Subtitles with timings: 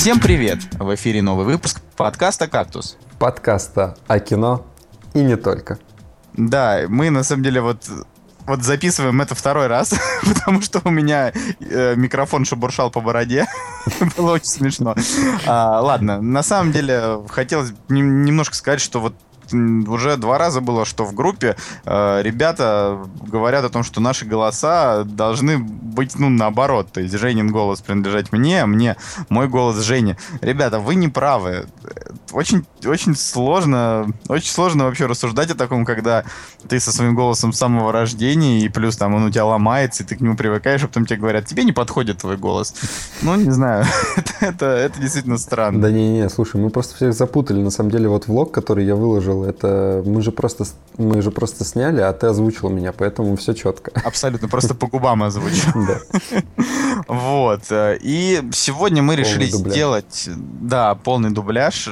[0.00, 0.60] Всем привет!
[0.78, 2.96] В эфире новый выпуск подкаста «Кактус».
[3.18, 4.66] Подкаста о кино
[5.12, 5.78] и не только.
[6.32, 7.86] Да, мы на самом деле вот
[8.46, 9.92] вот записываем это второй раз,
[10.22, 13.46] потому что у меня э, микрофон шебуршал по бороде.
[14.16, 14.94] Было очень смешно.
[15.46, 19.14] А, ладно, на самом деле хотелось немножко сказать, что вот
[19.52, 25.04] уже два раза было, что в группе э, ребята говорят о том, что наши голоса
[25.04, 26.92] должны быть, ну, наоборот.
[26.92, 28.96] То есть Женин голос принадлежать мне, а мне
[29.28, 30.16] мой голос Жене.
[30.40, 31.66] Ребята, вы не правы.
[32.32, 36.24] Очень, очень сложно, очень сложно вообще рассуждать о таком, когда
[36.68, 40.06] ты со своим голосом с самого рождения, и плюс там он у тебя ломается, и
[40.06, 42.74] ты к нему привыкаешь, а потом тебе говорят, тебе не подходит твой голос.
[43.22, 43.84] Ну, не знаю,
[44.16, 45.80] это, это, это действительно странно.
[45.80, 47.60] Да не-не, слушай, мы просто всех запутали.
[47.60, 50.64] На самом деле, вот влог, который я выложил, это мы же просто
[50.98, 53.90] мы же просто сняли, а ты озвучил меня, поэтому все четко.
[54.04, 55.72] Абсолютно, просто по губам озвучил.
[57.08, 57.62] Вот.
[57.70, 61.88] И сегодня мы решили сделать, да, полный дубляж.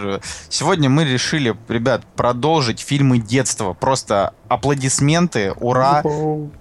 [0.49, 3.73] Сегодня мы решили, ребят, продолжить фильмы детства.
[3.73, 6.03] Просто аплодисменты, ура,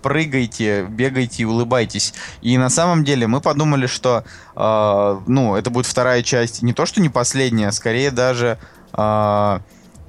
[0.01, 2.13] прыгайте, бегайте и улыбайтесь.
[2.41, 4.23] И на самом деле мы подумали, что,
[4.55, 8.57] э, ну, это будет вторая часть, не то что не последняя, скорее даже
[8.93, 9.59] э,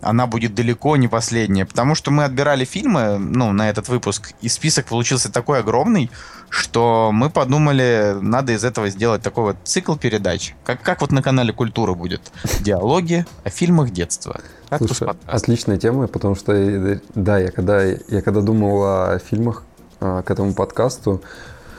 [0.02, 4.48] она будет далеко не последняя, потому что мы отбирали фильмы, ну, на этот выпуск, и
[4.48, 6.10] список получился такой огромный,
[6.48, 11.22] что мы подумали, надо из этого сделать такой вот цикл передач, как, как вот на
[11.22, 12.32] канале Культура будет.
[12.60, 14.40] Диалоги о фильмах детства.
[14.76, 19.64] Слушай, отличная тема, потому что, э, да, я когда, я когда думал о фильмах
[20.00, 21.22] а, к этому подкасту,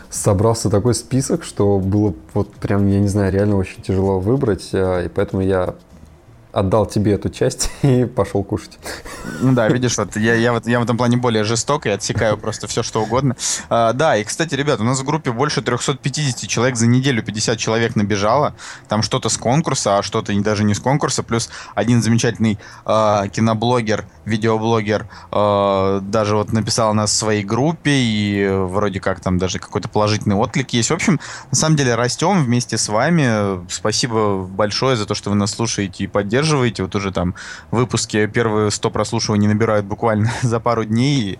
[0.10, 5.04] собрался такой список, что было вот прям, я не знаю, реально очень тяжело выбрать, а,
[5.04, 5.76] и поэтому я
[6.52, 8.80] отдал тебе эту часть и пошел кушать.
[9.42, 12.38] Ну да, видишь, вот я, я, вот, я в этом плане более жесток и отсекаю
[12.38, 13.36] просто все, что угодно.
[13.70, 17.58] А, да, и, кстати, ребят, у нас в группе больше 350 человек за неделю, 50
[17.58, 18.56] человек набежало.
[18.88, 21.24] Там что-то с конкурса, а что-то даже не с конкурса.
[21.24, 28.48] Плюс один замечательный э, киноблогер, видеоблогер э, даже вот написал нас в своей группе, и
[28.50, 30.90] вроде как там даже какой-то положительный отклик есть.
[30.90, 31.20] В общем,
[31.52, 33.60] на самом деле растем вместе с вами.
[33.70, 36.84] Спасибо большое за то, что вы нас слушаете и поддерживаете поддерживаете.
[36.84, 37.36] Вот уже там
[37.72, 41.40] выпуски первые 100 прослушиваний набирают буквально за пару дней.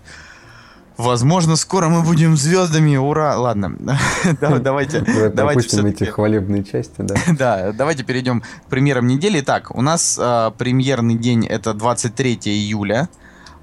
[0.96, 2.96] Возможно, скоро мы будем звездами.
[2.96, 3.38] Ура!
[3.38, 3.74] Ладно,
[4.60, 5.00] давайте...
[5.34, 7.14] Давайте эти хвалебные части, да?
[7.38, 9.40] Да, давайте перейдем к премьерам недели.
[9.40, 13.08] Так, у нас а, премьерный день это 23 июля.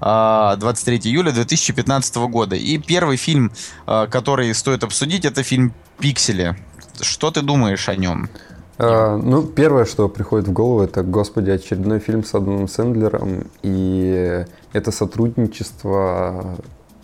[0.00, 2.56] а, июля 2015 года.
[2.56, 3.52] И первый фильм,
[3.86, 6.56] а, который стоит обсудить, это фильм «Пиксели».
[7.00, 8.28] Что ты думаешь о нем?
[8.78, 14.44] А, ну, первое, что приходит в голову, это, господи, очередной фильм с Адамом Сэндлером, и
[14.72, 16.56] это сотрудничество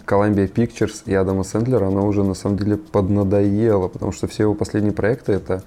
[0.07, 4.55] Columbia Pictures и Адама Сэндлера, оно уже на самом деле поднадоело, потому что все его
[4.55, 5.65] последние проекты это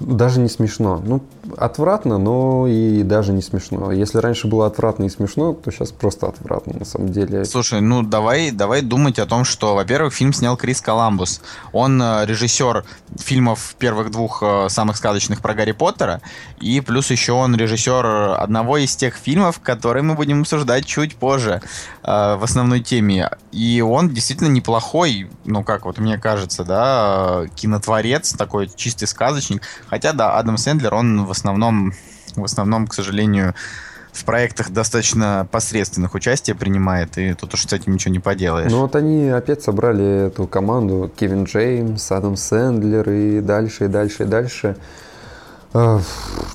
[0.00, 1.02] даже не смешно.
[1.04, 1.22] Ну,
[1.56, 3.92] отвратно, но и даже не смешно.
[3.92, 7.44] Если раньше было отвратно и смешно, то сейчас просто отвратно, на самом деле.
[7.44, 11.40] Слушай, ну давай, давай думать о том, что, во-первых, фильм снял Крис Коламбус.
[11.72, 12.84] Он э, режиссер
[13.18, 16.20] фильмов первых двух э, самых сказочных про Гарри Поттера,
[16.60, 21.62] и плюс еще он режиссер одного из тех фильмов, которые мы будем обсуждать чуть позже
[22.02, 23.30] э, в основной теме.
[23.56, 29.62] И он действительно неплохой, ну как вот мне кажется, да, кинотворец, такой чистый сказочник.
[29.88, 31.94] Хотя, да, Адам Сэндлер, он в основном,
[32.34, 33.54] в основном, к сожалению,
[34.12, 38.70] в проектах достаточно посредственных участия принимает, и тут уж с этим ничего не поделаешь.
[38.70, 44.24] Ну вот они опять собрали эту команду, Кевин Джеймс, Адам Сэндлер и дальше, и дальше,
[44.24, 44.76] и дальше.
[45.72, 46.00] А,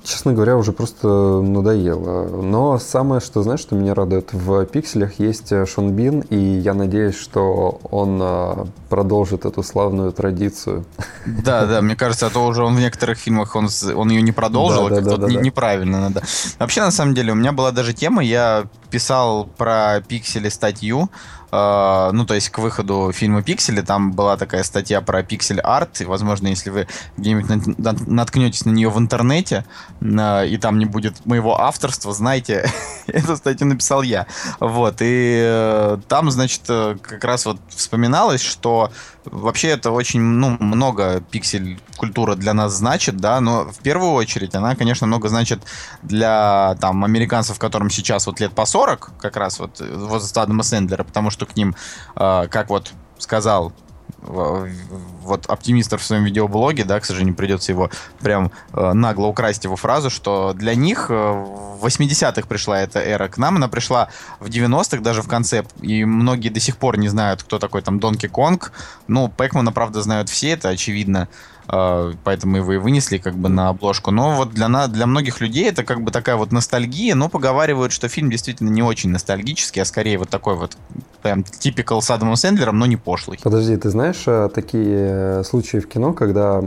[0.04, 1.08] честно говоря, уже просто
[1.42, 2.42] надоело.
[2.42, 6.74] Но самое, что, знаешь, что меня радует, в «Пикселях» есть э, Шон Бин, и я
[6.74, 10.86] надеюсь, что он а, продолжит эту славную традицию.
[11.26, 14.32] Да, да, мне кажется, а то уже он в некоторых фильмах, он, он ее не
[14.32, 15.42] продолжил, да, да, да, да, не, да.
[15.42, 16.24] неправильно надо.
[16.58, 21.10] Вообще, на самом деле, у меня была даже тема, я писал про «Пиксели» статью,
[21.52, 26.48] ну, то есть к выходу фильма «Пиксели» там была такая статья про пиксель-арт, и, возможно,
[26.48, 26.88] если вы
[27.18, 27.78] где-нибудь
[28.08, 29.66] наткнетесь на нее в интернете,
[30.02, 32.70] и там не будет моего авторства, знаете,
[33.08, 34.28] эту статью написал я.
[34.60, 38.92] Вот, и uh, там, значит, э, как раз вот вспоминалось, что
[39.26, 44.76] вообще это очень, ну, много пиксель-культура для нас значит, да, но в первую очередь она,
[44.76, 45.64] конечно, много значит
[46.02, 51.04] для, там, американцев, которым сейчас вот лет по 40, как раз вот возраст Адама Сэндлера,
[51.04, 51.76] потому что к ним,
[52.16, 53.74] э, как вот сказал
[54.22, 57.90] вот оптимистов в своем видеоблоге, да, к сожалению, придется его
[58.20, 63.28] прям э, нагло украсть его фразу, что для них э, в 80-х пришла эта эра
[63.28, 64.10] к нам, она пришла
[64.40, 68.00] в 90-х, даже в конце, и многие до сих пор не знают, кто такой там
[68.00, 68.72] Донки Конг.
[69.08, 71.28] Ну, Пэкмана, правда, знают все, это очевидно.
[71.72, 74.12] Э, поэтому его и вынесли как бы на обложку.
[74.12, 77.92] Но вот для, на, для многих людей это как бы такая вот ностальгия, но поговаривают,
[77.92, 80.78] что фильм действительно не очень ностальгический, а скорее вот такой вот
[81.22, 83.40] прям типикал с Адамом Сэндлером, но не пошлый.
[83.42, 86.64] Подожди, ты знаешь э, такие случаи в кино, когда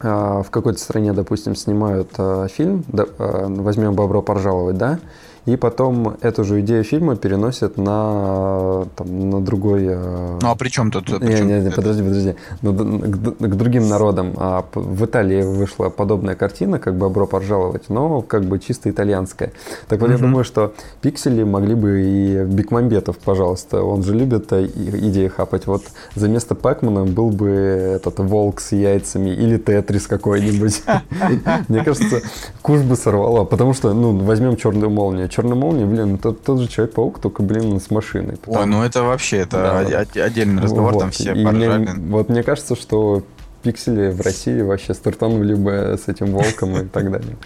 [0.00, 2.10] в какой-то стране, допустим, снимают
[2.52, 4.98] фильм, возьмем «Бобро поржаловать», да,
[5.46, 9.84] и потом эту же идею фильма переносят на, там, на другой...
[9.88, 11.06] Э, ну а при чем тут?
[11.20, 12.34] При чем не, не, подожди, подожди.
[12.62, 14.32] Ну, к, к другим народам.
[14.38, 19.52] А в Италии вышла подобная картина, как бы «Бобро поржаловать», но как бы чисто итальянская.
[19.88, 20.16] Так вот, угу.
[20.16, 23.82] я думаю, что пиксели могли бы и Бекмамбетов, пожалуйста.
[23.82, 25.66] Он же любит э, идеи хапать.
[25.66, 25.82] Вот
[26.14, 30.82] за место Пакмана был бы этот волк с яйцами или Тетрис какой-нибудь.
[31.68, 32.22] Мне кажется,
[32.62, 33.44] куш бы сорвало.
[33.44, 35.28] Потому что, ну, возьмем «Черную молнию».
[35.34, 38.36] Черная молния, блин, тот, тот же Человек-паук, только, блин, с машиной.
[38.36, 38.58] Потому...
[38.58, 40.24] Ой, ну это вообще, это да.
[40.24, 41.00] отдельный разговор, вот.
[41.00, 41.78] там все и поржали.
[41.78, 43.24] Мне, вот мне кажется, что
[43.64, 47.36] пиксели в России вообще стартанули бы с этим волком и так далее.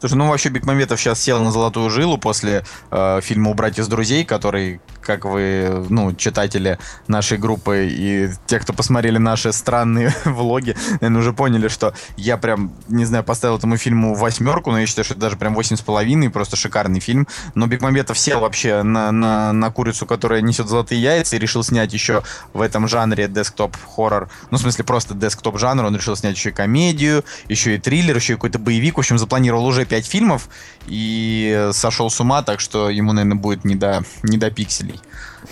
[0.00, 4.24] Слушай, ну вообще Бекмаметов сейчас сел на золотую жилу после э, фильма «Убрать из друзей»,
[4.24, 11.20] который, как вы, ну, читатели нашей группы и те, кто посмотрели наши странные влоги, наверное,
[11.20, 15.14] уже поняли, что я прям, не знаю, поставил этому фильму восьмерку, но я считаю, что
[15.14, 17.26] это даже прям восемь с половиной, просто шикарный фильм.
[17.54, 21.92] Но Бекмаметов сел вообще на, на, на курицу, которая несет золотые яйца, и решил снять
[21.92, 26.52] еще в этом жанре десктоп-хоррор, ну, в смысле, просто десктоп-жанр, он решил снять еще и
[26.52, 30.48] комедию, еще и триллер, еще и какой-то боевик, в общем, запланировал уже 5 фильмов
[30.86, 35.00] и сошел с ума, так что ему, наверное, будет не до, не до пикселей.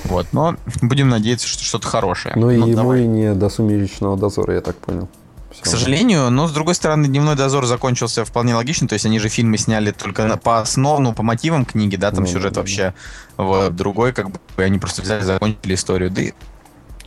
[0.04, 2.34] Вот, но будем надеяться, что что-то хорошее.
[2.36, 3.02] Ну, и ну, ему давай.
[3.02, 5.08] и не до сумеречного дозора, я так понял.
[5.52, 5.62] Все.
[5.62, 8.88] К сожалению, но с другой стороны, дневной дозор закончился вполне логично.
[8.88, 12.24] То есть они же фильмы сняли только на, по основному, по мотивам книги, да, там
[12.24, 12.94] ну, сюжет да, вообще
[13.36, 13.44] да.
[13.44, 16.10] Вот, другой, как бы они просто взяли, закончили историю.
[16.10, 16.32] Да и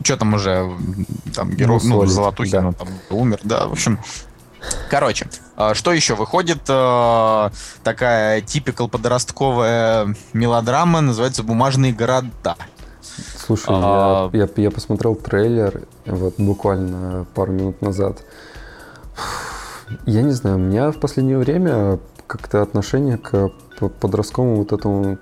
[0.02, 0.70] что там уже,
[1.34, 2.72] там герой, ну, ну Золотухин, да.
[2.72, 3.98] там умер, да, в общем,
[4.90, 5.26] Короче,
[5.56, 6.60] а, что еще выходит?
[6.68, 7.50] А,
[7.82, 12.56] такая типикал подростковая мелодрама, называется «Бумажные города».
[13.38, 14.30] Слушай, а...
[14.32, 18.22] я, я, я посмотрел трейлер вот буквально пару минут назад.
[20.04, 23.50] Я не знаю, у меня в последнее время как-то отношение к
[24.00, 25.18] подростковому вот этому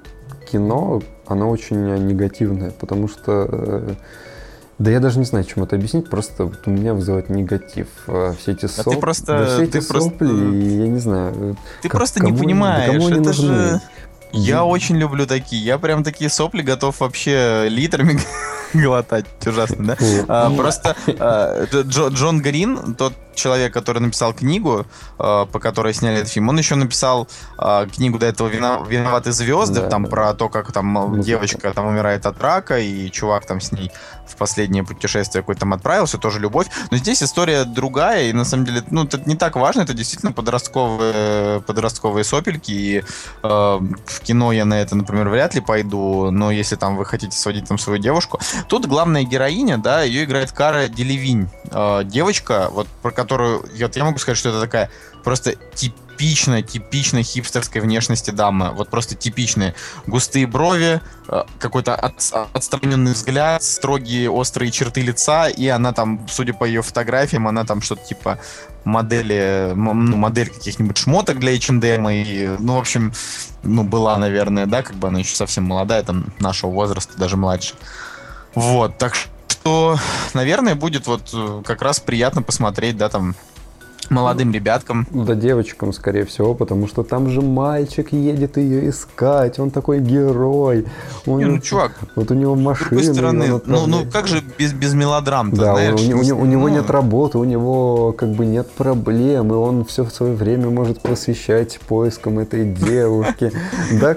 [0.50, 3.94] кино, оно очень негативное, потому что э,
[4.78, 7.88] да я даже не знаю, чем это объяснить, просто у меня вызывает негатив.
[8.08, 10.26] А, все эти сопли, а ты просто, да, все эти ты сопли, просто...
[10.26, 11.56] я не знаю.
[11.82, 13.54] Ты как, просто не понимаешь, кому это нужны?
[13.54, 13.80] же...
[14.32, 15.64] Я очень люблю такие.
[15.64, 18.18] Я прям такие сопли готов вообще литрами
[18.82, 19.26] глотать.
[19.46, 19.96] Ужасно, да?
[20.28, 24.86] А, просто а, Джон Грин, тот человек, который написал книгу,
[25.18, 27.28] э, по которой сняли этот фильм, он еще написал
[27.92, 30.10] книгу до этого «Виноваты звезды», да, там да.
[30.10, 31.26] про то, как там Музыка.
[31.26, 33.90] девочка там умирает от рака, и чувак там с ней
[34.26, 36.66] в последнее путешествие какое-то там отправился, тоже любовь.
[36.90, 40.32] Но здесь история другая, и на самом деле, ну, это не так важно, это действительно
[40.32, 43.04] подростковые, подростковые сопельки, и э,
[43.42, 47.68] в кино я на это, например, вряд ли пойду, но если там вы хотите сводить
[47.68, 48.40] там свою девушку.
[48.68, 53.64] Тут главная героиня, да, ее играет Кара Делевинь, э, девочка, вот про которую...
[53.78, 54.90] Вот я могу сказать, что это такая
[55.22, 58.70] просто типичная, типичная хипстерской внешности дамы.
[58.70, 59.74] Вот просто типичные.
[60.06, 62.14] Густые брови, э, какой-то от,
[62.52, 67.80] отстраненный взгляд, строгие острые черты лица, и она там, судя по ее фотографиям, она там
[67.82, 68.38] что-то типа
[68.84, 73.12] модели, ну, модель каких-нибудь шмоток для H&M, и, ну, в общем,
[73.62, 77.74] ну, была, наверное, да, как бы она еще совсем молодая, там, нашего возраста, даже младше.
[78.54, 79.98] Вот, так что
[80.34, 83.34] наверное, будет вот э, как раз приятно посмотреть, да, там,
[84.10, 85.06] молодым ребяткам.
[85.10, 90.86] Да девочкам, скорее всего, потому что там же мальчик едет ее искать, он такой герой.
[91.26, 92.86] Он, Не, ну, чувак, вот у него машина.
[92.86, 96.00] С другой стороны, ну, ну как же без, без мелодрам Да, знаешь?
[96.00, 96.74] У, у, у, у него ну...
[96.74, 101.00] нет работы, у него как бы нет проблем, и он все в свое время может
[101.00, 103.52] посвящать поискам этой девушки.
[103.92, 104.16] Да,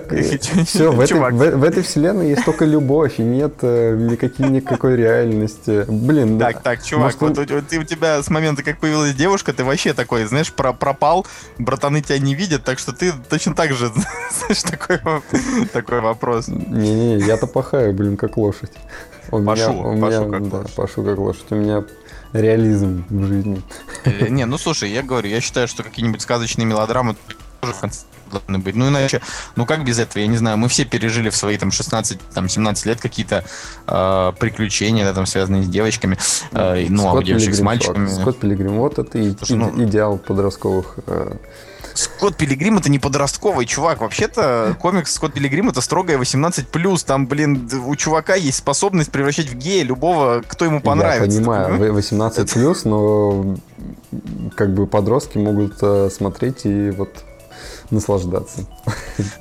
[0.66, 3.96] все, в этой вселенной есть только любовь, и нет э,
[4.40, 5.86] никакой реальности.
[5.88, 7.44] Блин, Так, так, чувак, вот у
[7.84, 11.28] тебя с момента, как появилась девушка, ты вообще такой, знаешь, про пропал,
[11.60, 13.88] братаны тебя не видят, так что ты точно так же,
[14.32, 15.00] знаешь, такой,
[15.72, 16.48] такой вопрос.
[16.48, 18.72] Не-не, я-то пахаю, блин, как лошадь.
[19.30, 20.76] У пашу, меня, у пашу меня, как да, лошадь.
[20.76, 21.46] Пашу как лошадь.
[21.52, 21.84] У меня
[22.34, 23.62] реализм в жизни.
[24.06, 27.16] Э, не, ну слушай, я говорю, я считаю, что какие-нибудь сказочные мелодрамы
[27.62, 28.76] тоже в конце должны быть.
[28.76, 29.22] Ну, иначе,
[29.56, 32.50] ну как без этого, я не знаю, мы все пережили в свои там 16, там
[32.50, 33.44] 17 лет какие-то
[33.88, 36.18] э, приключения, да, там, связанные с девочками,
[36.52, 38.08] э, ну, а у девочек с мальчиками.
[38.08, 41.36] Скотт Пилигрим, вот это Слушай, ну, идеал подростковых э,
[41.98, 44.02] Скотт Пилигрим это не подростковый чувак.
[44.02, 47.06] Вообще-то комикс Скотт Пилигрим это строгая 18+.
[47.06, 51.40] Там, блин, у чувака есть способность превращать в гея любого, кто ему понравится.
[51.40, 53.58] Я понимаю, 18+, но
[54.56, 57.10] как бы подростки могут э, смотреть и вот
[57.92, 58.66] наслаждаться.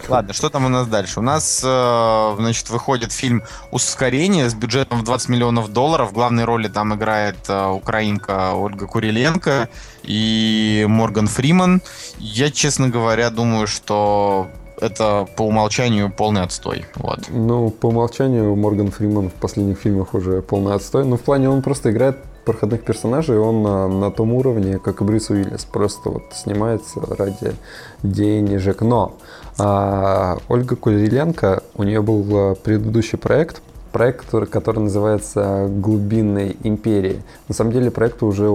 [0.08, 1.20] Ладно, что там у нас дальше?
[1.20, 6.10] У нас, э, значит, выходит фильм «Ускорение» с бюджетом в 20 миллионов долларов.
[6.10, 9.68] В главной роли там играет э, украинка Ольга Куриленко
[10.02, 11.82] и Морган Фриман.
[12.18, 14.48] Я, честно говоря, думаю, что
[14.80, 16.86] это по умолчанию полный отстой.
[16.96, 17.20] Вот.
[17.28, 21.04] Ну, по умолчанию Морган Фриман в последних фильмах уже полный отстой.
[21.04, 25.04] Но в плане он просто играет проходных персонажей, он на, на том уровне, как и
[25.04, 25.64] Брюс Уиллис.
[25.64, 27.54] Просто вот снимается ради
[28.02, 28.80] денежек.
[28.80, 29.16] Но
[29.58, 33.60] а, Ольга Куриленко, у нее был а, предыдущий проект,
[33.92, 37.22] проект, который называется «Глубинной империи».
[37.48, 38.50] На самом деле проекту уже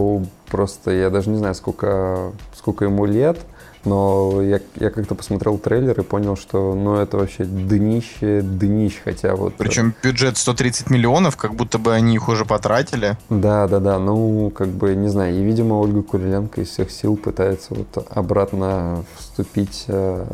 [0.50, 3.38] просто, я даже не знаю, сколько, сколько ему лет–
[3.86, 9.36] но я, я как-то посмотрел трейлер и понял, что ну это вообще днище, днищ, хотя
[9.36, 9.56] вот...
[9.56, 13.18] Причем бюджет 130 миллионов, как будто бы они их уже потратили.
[13.30, 17.18] Да, да, да, ну как бы, не знаю, и, видимо, Ольга Куриленко из всех сил
[17.18, 20.26] пытается вот обратно вступить э,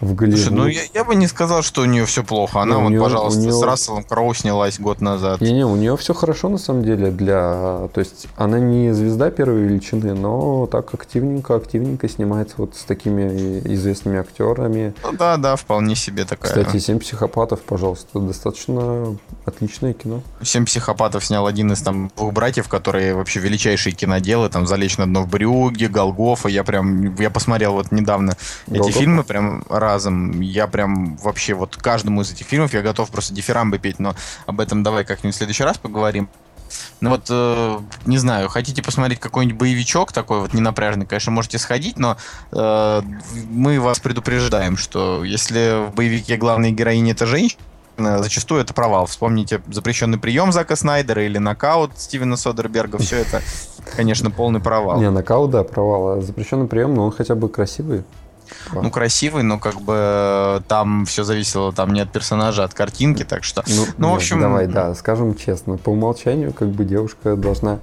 [0.00, 0.40] в Голливуд.
[0.40, 2.60] Слушай, ну я, я бы не сказал, что у нее все плохо.
[2.60, 3.52] Она, не, вот, нее, пожалуйста, нее...
[3.52, 5.40] с Расселом Кроу снялась год назад.
[5.40, 7.88] Не-не, у нее все хорошо на самом деле для.
[7.92, 13.60] То есть она не звезда первой величины, но так активненько, активненько снимается вот с такими
[13.74, 14.94] известными актерами.
[15.02, 16.52] Ну, да, да, вполне себе такая.
[16.52, 20.22] Кстати, «Семь психопатов», пожалуйста, достаточно отличное кино.
[20.42, 25.06] «Семь психопатов» снял один из там двух братьев, которые вообще величайшие киноделы, там «Залечь на
[25.06, 26.48] дно в брюге», «Голгофа».
[26.48, 28.36] Я прям, я посмотрел вот недавно
[28.66, 28.90] Голгофа?
[28.90, 30.40] эти фильмы, прям разом.
[30.40, 34.14] Я прям вообще вот каждому из этих фильмов я готов просто дифирамбы петь, но
[34.46, 36.28] об этом давай как-нибудь в следующий раз поговорим.
[37.00, 41.98] Ну вот, э, не знаю, хотите посмотреть какой-нибудь боевичок такой вот ненапряжный, конечно, можете сходить,
[41.98, 42.16] но
[42.52, 43.02] э,
[43.50, 47.58] мы вас предупреждаем, что если в боевике главная героиня это женщина,
[47.98, 49.06] зачастую это провал.
[49.06, 52.98] Вспомните запрещенный прием Зака Снайдера или нокаут Стивена Содерберга.
[52.98, 53.42] Все это,
[53.96, 55.00] конечно, полный провал.
[55.00, 56.18] Не, нокаут, да, провал.
[56.18, 58.04] А запрещенный прием, но он хотя бы красивый.
[58.72, 62.74] Ну, красивый, но как бы э, там все зависело там не от персонажа, а от
[62.74, 63.64] картинки, так что...
[63.66, 64.40] Ну, ну нет, в общем...
[64.40, 67.80] Давай, да, скажем честно, по умолчанию как бы девушка должна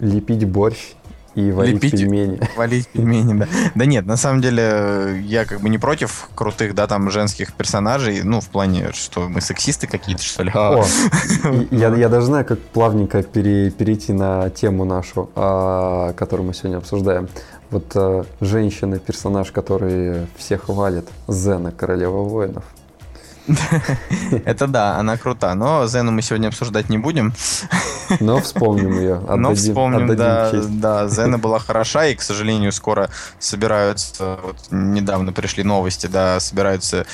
[0.00, 0.94] лепить борщ
[1.34, 2.40] и варить Лепить, пельмени.
[2.56, 3.48] Варить пельмени, да.
[3.74, 8.22] Да нет, на самом деле, я как бы не против крутых, да, там, женских персонажей,
[8.22, 10.52] ну, в плане, что мы сексисты какие-то, что ли.
[10.54, 10.84] О,
[11.70, 16.76] я, я даже знаю, как плавненько пере, перейти на тему нашу, а, которую мы сегодня
[16.76, 17.28] обсуждаем.
[17.74, 22.62] Вот а, женщина, персонаж, который всех валит, Зена, королева воинов.
[24.44, 25.54] Это да, она крута.
[25.54, 27.34] Но Зену мы сегодня обсуждать не будем.
[28.20, 29.14] Но вспомним ее.
[29.28, 31.08] Отдадим, Но вспомним, да, да.
[31.08, 37.06] Зена была хороша, и, к сожалению, скоро собираются, вот недавно пришли новости, да, собираются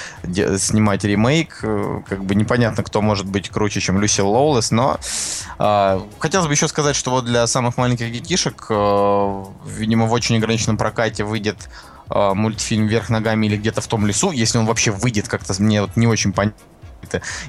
[0.58, 1.60] снимать ремейк.
[2.08, 4.99] Как бы непонятно, кто может быть круче, чем Люси Лоулес, но
[5.58, 10.37] э, хотелось бы еще сказать, что вот для самых маленьких детишек, э, видимо, в очень
[10.37, 11.68] ограниченном прокате выйдет
[12.11, 15.83] э, мультфильм «Вверх ногами» или где-то в том лесу, если он вообще выйдет, как-то мне
[15.83, 16.57] вот не очень понятно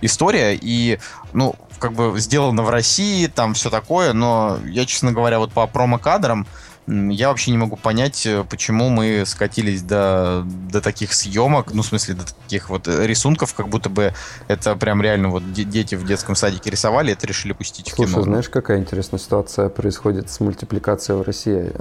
[0.02, 1.00] история, и,
[1.34, 5.68] ну, как бы сделано в России, там все такое, но я, честно говоря, вот по
[5.68, 6.48] промо-кадрам,
[6.88, 11.86] я вообще не могу понять, э, почему мы скатились до, до таких съемок, ну, в
[11.86, 14.14] смысле, до таких вот рисунков, как будто бы
[14.48, 18.24] это прям реально вот дети в детском садике рисовали, это решили пустить Слушай, в кино.
[18.24, 21.72] знаешь, какая интересная ситуация происходит с мультипликацией в России?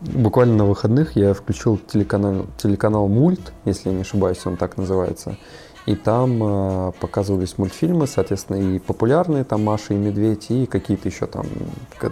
[0.00, 5.38] Буквально на выходных я включил телеканал, телеканал Мульт, если я не ошибаюсь, он так называется.
[5.86, 11.26] И там э, показывались мультфильмы, соответственно, и популярные, там Маша и Медведь, и какие-то еще
[11.26, 11.46] там,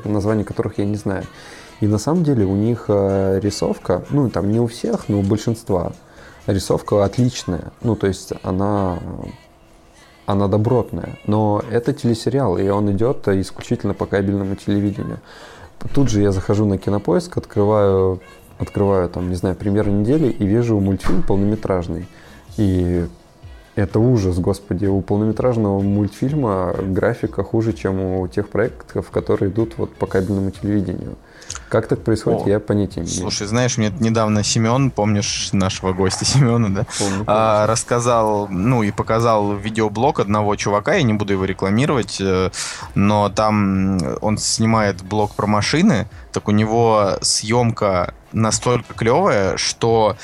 [0.05, 1.25] названия которых я не знаю.
[1.81, 5.23] И на самом деле у них э, рисовка, ну там не у всех, но у
[5.23, 5.93] большинства,
[6.47, 7.73] рисовка отличная.
[7.83, 8.99] Ну, то есть она
[10.26, 11.19] она добротная.
[11.26, 15.21] Но это телесериал, и он идет исключительно по кабельному телевидению.
[15.93, 18.21] Тут же я захожу на кинопоиск, открываю,
[18.59, 22.07] открываю там, не знаю, премьеру недели и вижу мультфильм полнометражный.
[22.57, 23.07] И
[23.75, 24.87] это ужас, господи.
[24.87, 31.16] У полнометражного мультфильма графика хуже, чем у тех проектов, которые идут вот по кабельному телевидению.
[31.69, 33.21] Как так происходит, О, я понятия не имею.
[33.23, 36.87] Слушай, знаешь, мне недавно Семен, помнишь нашего гостя Семена, да?
[36.99, 42.51] Помню, а, рассказал, ну и показал видеоблог одного чувака, я не буду его рекламировать, э,
[42.95, 50.17] но там он снимает блог про машины, так у него съемка настолько клевая, что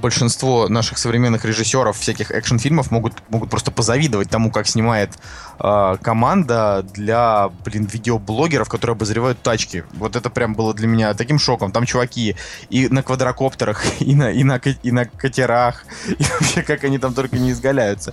[0.00, 5.10] большинство наших современных режиссеров всяких экшн-фильмов могут, могут просто позавидовать тому, как снимает
[5.58, 9.84] э, команда для, блин, видеоблогеров, которые обозревают тачки.
[9.94, 11.72] Вот это прям было для меня таким шоком.
[11.72, 12.36] Там чуваки
[12.70, 17.14] и на квадрокоптерах, и на, и на, и на катерах, и вообще как они там
[17.14, 18.12] только не изгаляются.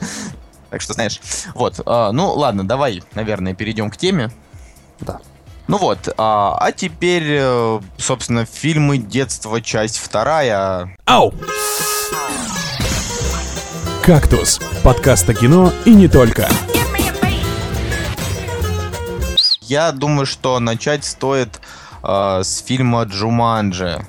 [0.70, 1.22] Так что, знаешь,
[1.54, 1.80] вот.
[1.86, 4.32] Э, ну, ладно, давай, наверное, перейдем к теме.
[5.00, 5.20] Да.
[5.67, 10.98] Ну вот, а, а теперь, э, собственно, фильмы детства, часть вторая.
[11.05, 11.34] Ау!
[14.03, 16.50] «Кактус»— подкаст о кино и не только.
[19.62, 21.62] Я думаю, что начать стоит
[22.03, 24.05] э, с фильма «Джуманджи».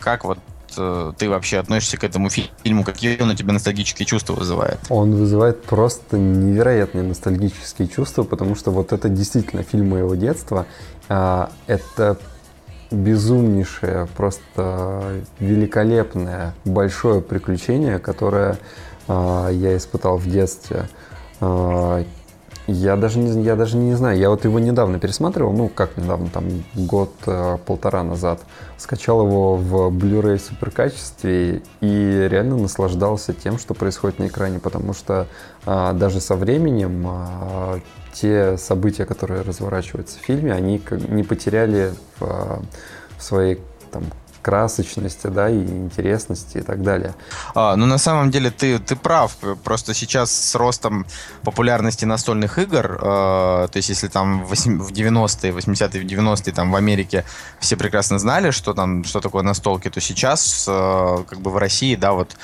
[0.00, 0.40] Как вот
[0.76, 2.84] э, ты вообще относишься к этому фильму?
[2.84, 4.78] Какие он у тебя ностальгические чувства вызывает?
[4.88, 10.66] Он вызывает просто невероятные ностальгические чувства, потому что вот это действительно фильм моего детства.
[11.08, 12.18] Э, это
[12.90, 18.58] безумнейшее, просто великолепное, большое приключение, которое
[19.08, 20.88] а, я испытал в детстве.
[21.40, 22.04] А,
[22.70, 26.28] я даже, не, я даже не знаю, я вот его недавно пересматривал, ну как недавно,
[26.28, 28.40] там год-полтора назад.
[28.76, 35.26] Скачал его в Blu-ray суперкачестве и реально наслаждался тем, что происходит на экране, потому что
[35.66, 37.80] а, даже со временем а,
[38.12, 42.62] те события, которые разворачиваются в фильме, они не потеряли в,
[43.18, 43.60] в своей
[43.90, 44.04] там,
[44.42, 47.14] красочности, да, и интересности и так далее.
[47.54, 49.36] А, ну, на самом деле, ты, ты прав.
[49.64, 51.06] Просто сейчас с ростом
[51.42, 57.24] популярности настольных игр, э, то есть если там в 90-е, 80-е, 90-е там в Америке
[57.60, 61.96] все прекрасно знали, что там, что такое настолки, то сейчас э, как бы в России,
[61.96, 62.36] да, вот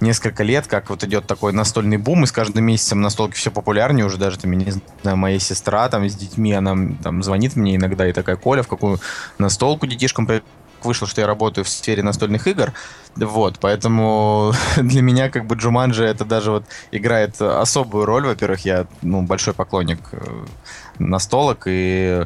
[0.00, 4.04] несколько лет, как вот идет такой настольный бум, и с каждым месяцем настолки все популярнее,
[4.04, 8.06] уже даже там, не знаю, моя сестра там с детьми, она там звонит мне иногда
[8.08, 8.98] и такая, Коля, в какую
[9.38, 10.26] настолку детишкам
[10.84, 12.72] вышло, что я работаю в сфере настольных игр,
[13.16, 18.86] вот, поэтому для меня как бы Джуманджи это даже вот играет особую роль, во-первых, я,
[19.02, 20.44] ну, большой поклонник э,
[20.98, 22.24] настолок, и,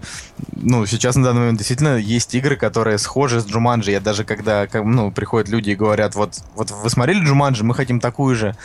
[0.56, 4.66] ну, сейчас на данный момент действительно есть игры, которые схожи с Джуманджи, я даже когда,
[4.72, 8.56] ну, приходят люди и говорят, вот, вот вы смотрели Джуманджи, мы хотим такую же,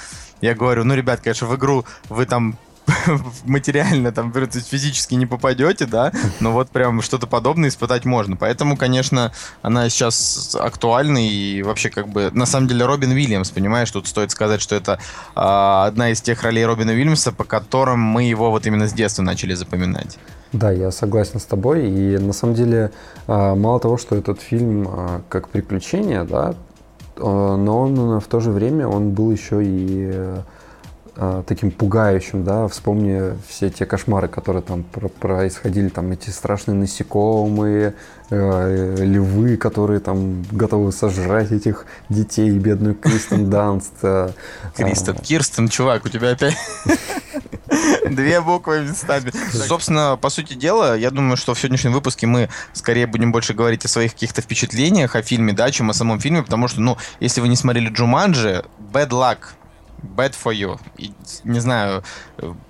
[0.41, 2.57] я говорю, ну, ребят, конечно, в игру вы там
[3.45, 8.35] материально, там, физически не попадете, да, но вот прям что-то подобное испытать можно.
[8.35, 13.91] Поэтому, конечно, она сейчас актуальна и вообще как бы, на самом деле, Робин Уильямс, понимаешь,
[13.91, 14.99] тут стоит сказать, что это
[15.35, 19.23] а, одна из тех ролей Робина Уильямса, по которым мы его вот именно с детства
[19.23, 20.17] начали запоминать.
[20.51, 21.89] Да, я согласен с тобой.
[21.89, 22.91] И на самом деле,
[23.27, 26.55] а, мало того, что этот фильм а, как приключение, да,
[27.17, 30.11] а, но он в то же время он был еще и
[31.47, 37.95] таким пугающим, да, вспомни все те кошмары, которые там происходили, там эти страшные насекомые,
[38.29, 43.93] э, львы, которые там готовы сожрать этих детей, бедную Кристен Данст.
[44.03, 44.31] Э,
[44.75, 46.57] Кристен, Кирстен, чувак, у тебя опять
[48.09, 49.31] две буквы местами.
[49.51, 53.85] Собственно, по сути дела, я думаю, что в сегодняшнем выпуске мы скорее будем больше говорить
[53.85, 57.41] о своих каких-то впечатлениях о фильме, да, чем о самом фильме, потому что, ну, если
[57.41, 59.37] вы не смотрели Джуманджи, bad luck,
[60.01, 60.79] Bad for you.
[60.97, 61.11] И,
[61.43, 62.03] не знаю,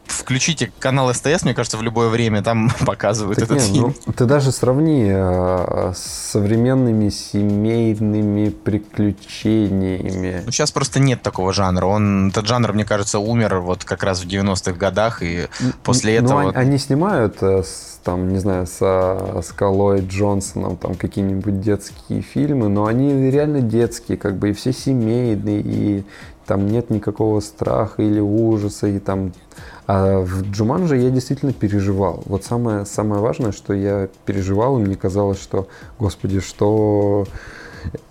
[0.10, 3.96] включите канал СТС, мне кажется, в любое время там показывают так этот нет, фильм.
[4.06, 10.44] Ну, ты даже сравни э, с современными семейными приключениями.
[10.46, 11.86] Ну, сейчас просто нет такого жанра.
[11.86, 15.48] Он, этот жанр, мне кажется, умер вот как раз в 90-х годах, и
[15.84, 16.42] после ну, этого...
[16.42, 22.70] Они, они снимают э, с, там, не знаю, со Скалой Джонсоном там какие-нибудь детские фильмы,
[22.70, 26.04] но они реально детские, как бы, и все семейные, и
[26.50, 29.34] там нет никакого страха или ужаса, и там...
[29.86, 32.24] А в Джуманже я действительно переживал.
[32.26, 35.68] Вот самое, самое важное, что я переживал, и мне казалось, что,
[36.00, 37.28] господи, что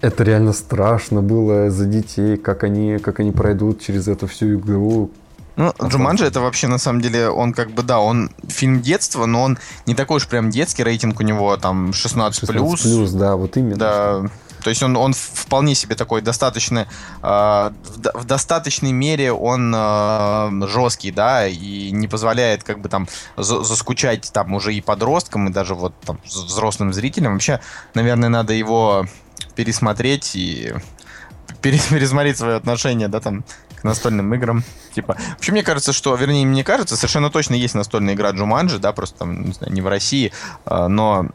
[0.01, 5.11] это реально страшно было за детей, как они, как они пройдут через эту всю игру,
[5.57, 9.43] ну, Джуманджи это вообще, на самом деле, он как бы, да, он фильм детства, но
[9.43, 12.33] он не такой уж прям детский, рейтинг у него там 16+.
[12.33, 13.77] 16 плюс, да, вот именно.
[13.77, 14.31] Да, что.
[14.69, 16.87] То есть он, он вполне себе такой достаточно, э,
[17.23, 24.31] в, в достаточной мере он э, жесткий, да, и не позволяет как бы там заскучать
[24.31, 27.33] там уже и подросткам, и даже вот там взрослым зрителям.
[27.33, 27.61] Вообще,
[27.95, 29.07] наверное, надо его
[29.55, 30.75] пересмотреть и
[31.63, 34.65] пересмотреть свое отношение, да, там, к настольным играм.
[34.95, 38.93] Типа, вообще мне кажется, что, вернее, мне кажется, совершенно точно есть настольная игра Джуманджи, да,
[38.93, 40.31] просто там, не знаю, не в России,
[40.67, 41.29] а, но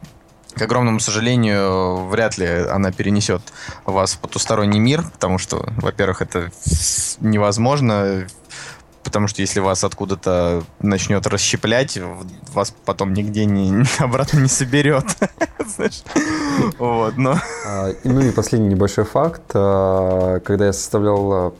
[0.56, 3.42] к огромному сожалению, вряд ли она перенесет
[3.84, 6.50] вас в потусторонний мир, потому что, во-первых, это
[7.20, 8.26] невозможно,
[9.02, 11.98] потому что если вас откуда-то начнет расщеплять,
[12.52, 15.04] вас потом нигде не, обратно не соберет.
[16.78, 17.38] Вот, но...
[17.66, 19.42] А, ну и последний небольшой факт.
[19.54, 21.54] А, когда я составлял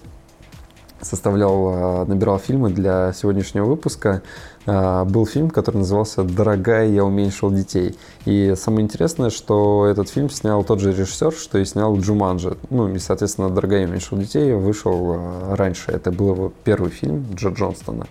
[1.05, 4.23] составлял, а, набирал фильмы для сегодняшнего выпуска,
[4.67, 7.97] был фильм, который назывался «Дорогая, я уменьшил детей».
[8.25, 12.57] И самое интересное, что этот фильм снял тот же режиссер, что и снял Джуманджи.
[12.71, 15.91] Ну, и, соответственно, «Дорогая, я уменьшил детей» вышел а, раньше.
[15.91, 18.07] Это был его первый фильм Джо Джонстона.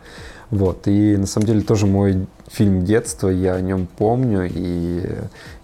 [0.53, 5.03] Вот, и на самом деле тоже мой фильм детства, я о нем помню, и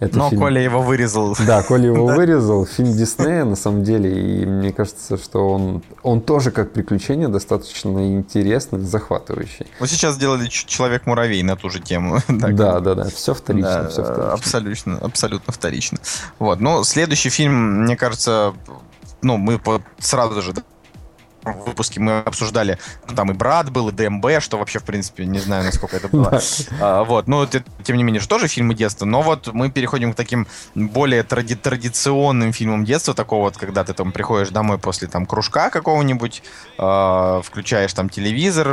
[0.00, 0.40] это Но фильм...
[0.40, 1.36] Коля его вырезал.
[1.46, 6.20] Да, Коля его вырезал, фильм Диснея на самом деле, и мне кажется, что он, он
[6.20, 9.68] тоже как приключение достаточно интересный, захватывающий.
[9.78, 12.18] Вот сейчас сделали Человек-муравей на ту же тему.
[12.50, 14.32] Да, да, да, все вторично, все вторично.
[14.32, 15.98] Абсолютно, абсолютно вторично.
[16.40, 18.54] Вот, ну, следующий фильм, мне кажется,
[19.22, 19.60] ну, мы
[20.00, 20.52] сразу же
[21.44, 25.38] выпуске мы обсуждали, ну, там и брат был, и ДМБ, что вообще, в принципе, не
[25.38, 26.40] знаю, насколько это было.
[26.80, 30.16] А, вот, ну, тем не менее, же тоже фильмы детства, но вот мы переходим к
[30.16, 35.26] таким более тради традиционным фильмам детства, такого вот, когда ты там приходишь домой после там
[35.26, 36.42] кружка какого-нибудь,
[36.78, 38.68] э, включаешь там телевизор,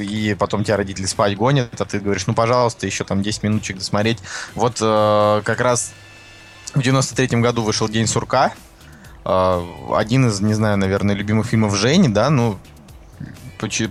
[0.00, 3.78] и потом тебя родители спать гонят, а ты говоришь, ну, пожалуйста, еще там 10 минуточек
[3.78, 4.18] досмотреть.
[4.54, 5.92] Вот э, как раз
[6.74, 8.52] в 93-м году вышел «День сурка», а,
[9.24, 12.58] один из, не знаю, наверное, любимых фильмов Жени, да, ну,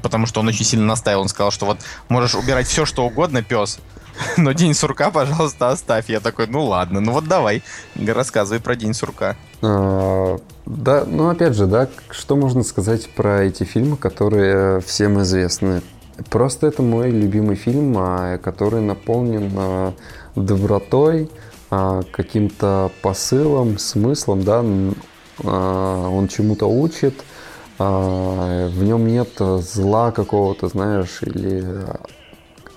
[0.02, 1.24] потому что он очень сильно настаивал.
[1.24, 3.80] Он сказал, что вот можешь убирать все, что угодно, пес,
[4.38, 6.10] но день сурка, пожалуйста, оставь.
[6.10, 7.64] Я такой, ну ладно, ну вот давай,
[7.96, 9.36] рассказывай про день сурка.
[9.62, 15.82] А, да, ну опять же, да, что можно сказать про эти фильмы, которые всем известны?
[16.30, 19.94] Просто это мой любимый фильм, а, который наполнен а,
[20.36, 21.30] добротой,
[21.70, 24.94] каким-то посылом, смыслом, да, а,
[25.42, 27.16] он чему-то учит,
[27.80, 31.64] а, в нем нет зла какого-то, знаешь, или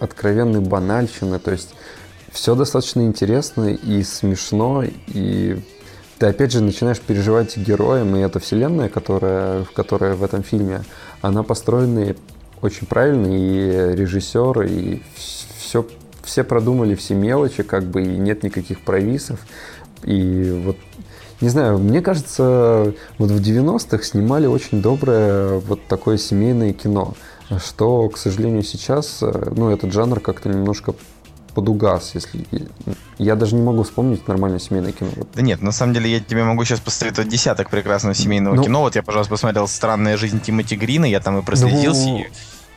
[0.01, 1.75] откровенной банальщины, то есть
[2.31, 5.59] все достаточно интересно и смешно, и
[6.19, 10.83] ты опять же начинаешь переживать героем, и эта вселенная, которая, в которой в этом фильме,
[11.21, 12.15] она построена
[12.63, 15.87] очень правильно, и режиссер, и все,
[16.23, 19.41] все продумали все мелочи, как бы, и нет никаких провисов.
[20.03, 20.77] И вот
[21.41, 27.15] не знаю, мне кажется, вот в 90-х снимали очень доброе вот такое семейное кино,
[27.65, 30.95] что, к сожалению, сейчас, э, ну, этот жанр как-то немножко
[31.55, 32.45] подугас, если...
[33.19, 35.11] Я даже не могу вспомнить нормальное семейное кино.
[35.35, 38.81] Да нет, на самом деле я тебе могу сейчас посоветовать десяток прекрасного семейного ну, кино.
[38.83, 42.07] Вот я, пожалуйста, посмотрел «Странная жизнь Тимоти Грина», я там и проследился.
[42.07, 42.25] Ну,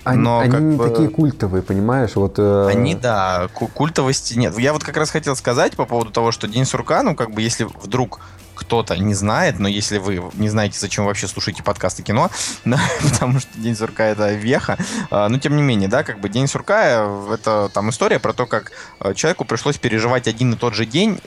[0.05, 0.89] они, но они не бы...
[0.89, 2.15] такие культовые, понимаешь?
[2.15, 2.67] Вот, э...
[2.69, 4.57] Они, да, культовости нет.
[4.57, 7.41] Я вот как раз хотел сказать по поводу того, что День сурка, ну, как бы,
[7.41, 8.21] если вдруг
[8.59, 12.29] кто-то не знает, но если вы не знаете, зачем вообще слушаете подкасты кино,
[13.03, 14.77] потому что День сурка это веха,
[15.09, 18.45] а, но тем не менее, да, как бы День сурка это там история про то,
[18.45, 21.19] как э, человеку пришлось переживать один и тот же день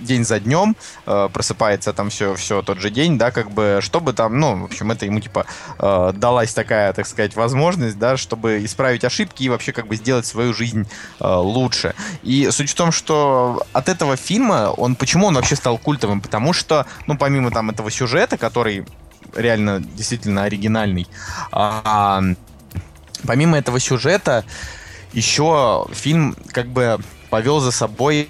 [0.00, 4.12] день за днем, э, просыпается там все, все тот же день, да, как бы, чтобы
[4.12, 5.46] там, ну, в общем, это ему, типа,
[5.78, 10.26] э, далась такая, так сказать, возможность, да, чтобы исправить ошибки и вообще, как бы, сделать
[10.26, 10.86] свою жизнь
[11.20, 11.94] э, лучше.
[12.22, 16.20] И суть в том, что от этого фильма, он, почему он вообще стал культовым?
[16.20, 18.86] Потому что, ну, помимо там этого сюжета, который
[19.34, 21.06] реально действительно оригинальный,
[21.52, 22.22] а,
[23.26, 24.44] помимо этого сюжета,
[25.12, 26.98] еще фильм как бы
[27.30, 28.28] повел за собой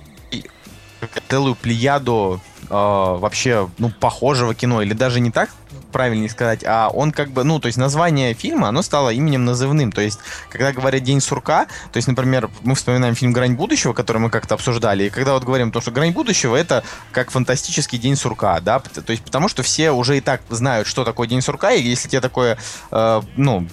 [1.29, 5.51] целую плеяду э, вообще, ну, похожего кино, или даже не так
[5.91, 9.93] правильнее сказать, а он как бы, ну, то есть название фильма, оно стало именем назывным.
[9.93, 14.19] То есть, когда говорят День сурка, то есть, например, мы вспоминаем фильм Грань будущего, который
[14.19, 18.17] мы как-то обсуждали, и когда вот говорим то, что Грань будущего это как фантастический День
[18.17, 21.73] сурка, да, то есть, потому что все уже и так знают, что такое День сурка,
[21.73, 22.59] и если тебе такое,
[22.91, 23.67] э, ну,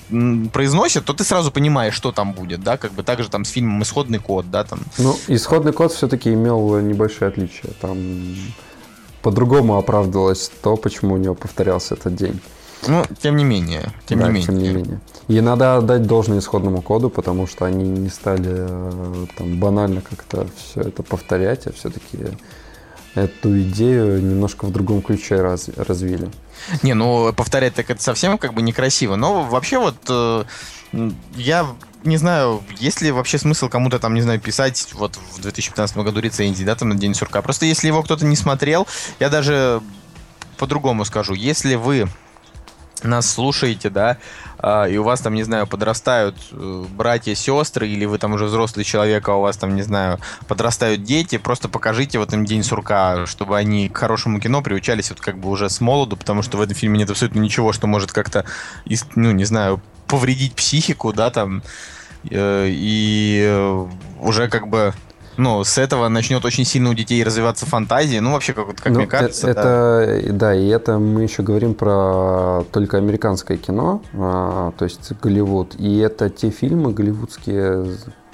[0.52, 3.50] произносят, то ты сразу понимаешь, что там будет, да, как бы так же там с
[3.50, 4.80] фильмом Исходный код, да, там.
[4.98, 7.98] Ну, Исходный код все-таки имел небольшое отличие, там
[9.28, 12.40] по-другому оправдывалось то, почему у него повторялся этот день.
[12.88, 14.46] Ну, тем не менее, тем да, не менее.
[14.48, 15.02] Тем не менее.
[15.28, 20.48] И надо отдать должное исходному коду, потому что они не стали э, там банально как-то
[20.56, 22.20] все это повторять, а все-таки
[23.16, 26.30] эту идею немножко в другом ключе раз, развили.
[26.82, 29.18] Не, ну повторять так это совсем как бы некрасиво.
[29.18, 30.44] Но вообще вот э,
[31.36, 31.68] я
[32.08, 36.20] не знаю, есть ли вообще смысл кому-то там, не знаю, писать вот в 2015 году
[36.20, 37.42] рецензии, да, там на День сурка.
[37.42, 38.88] Просто если его кто-то не смотрел,
[39.20, 39.82] я даже
[40.58, 41.34] по-другому скажу.
[41.34, 42.08] Если вы
[43.04, 44.18] нас слушаете, да,
[44.60, 48.46] э, и у вас там, не знаю, подрастают э, братья, сестры, или вы там уже
[48.46, 52.64] взрослый человек, а у вас там, не знаю, подрастают дети, просто покажите вот им День
[52.64, 56.58] сурка, чтобы они к хорошему кино приучались вот как бы уже с молоду, потому что
[56.58, 58.46] в этом фильме нет абсолютно ничего, что может как-то,
[59.16, 61.62] ну, не знаю, повредить психику, да, там,
[62.32, 63.88] и э,
[64.22, 64.94] уже как бы
[65.38, 68.22] ну, с этого начнет очень сильно у детей развиваться фантазия.
[68.22, 69.48] Ну, вообще, как, как ну, мне кажется.
[69.48, 70.34] Это, да.
[70.34, 75.76] да, и это мы еще говорим про только американское кино, а, то есть Голливуд.
[75.78, 77.86] И это те фильмы голливудские,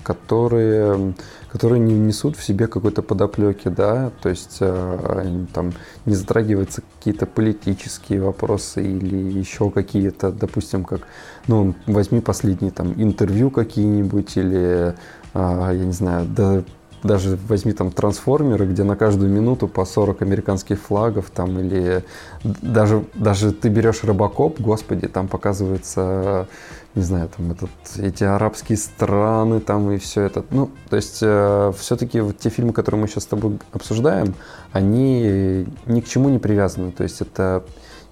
[0.02, 1.14] которые,
[1.54, 5.72] которые не несут в себе какой-то подоплеки, да, то есть э, там
[6.08, 11.02] не затрагиваются какие-то политические вопросы или еще какие-то, допустим, как,
[11.48, 14.96] ну, возьми последние там интервью какие-нибудь или, э,
[15.34, 16.64] я не знаю, да,
[17.04, 22.04] даже возьми там трансформеры, где на каждую минуту по 40 американских флагов, там, или
[22.44, 26.48] даже, даже ты берешь Робокоп, господи, там показывается,
[26.96, 30.46] не знаю, там этот, эти арабские страны, там и все это.
[30.50, 34.34] Ну, то есть э, все-таки вот те фильмы, которые мы сейчас с тобой обсуждаем,
[34.72, 36.92] они ни к чему не привязаны.
[36.92, 37.64] То есть это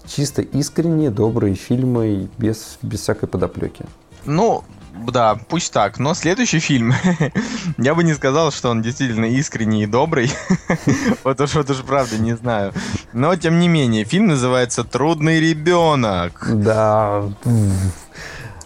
[0.06, 3.84] чисто искренние, добрые фильмы без, без всякой подоплеки.
[4.24, 5.98] Ну, да, пусть так.
[5.98, 6.94] Но следующий фильм,
[7.78, 10.32] я бы не сказал, что он действительно искренний и добрый.
[11.24, 12.72] вот уж вот уж правда не знаю.
[13.12, 16.46] Но тем не менее, фильм называется «Трудный ребенок».
[16.48, 17.24] Да.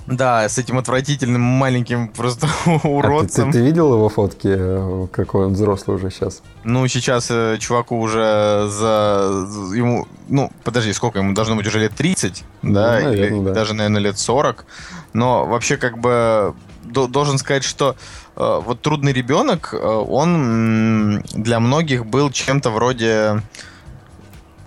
[0.06, 2.48] Да, с этим отвратительным маленьким просто
[2.84, 3.48] уродцем.
[3.48, 6.42] А ты, ты, ты видел его фотки, э, какой он взрослый уже сейчас?
[6.64, 9.46] Ну, сейчас э, чуваку уже за...
[9.74, 11.34] Ему, ну, подожди, сколько ему?
[11.34, 12.92] Должно быть уже лет 30, ну, да?
[13.00, 13.52] Наверное, Или да.
[13.52, 14.64] даже, наверное, лет 40.
[15.12, 17.96] Но вообще как бы должен сказать, что
[18.36, 23.42] э, вот трудный ребенок, э, он для многих был чем-то вроде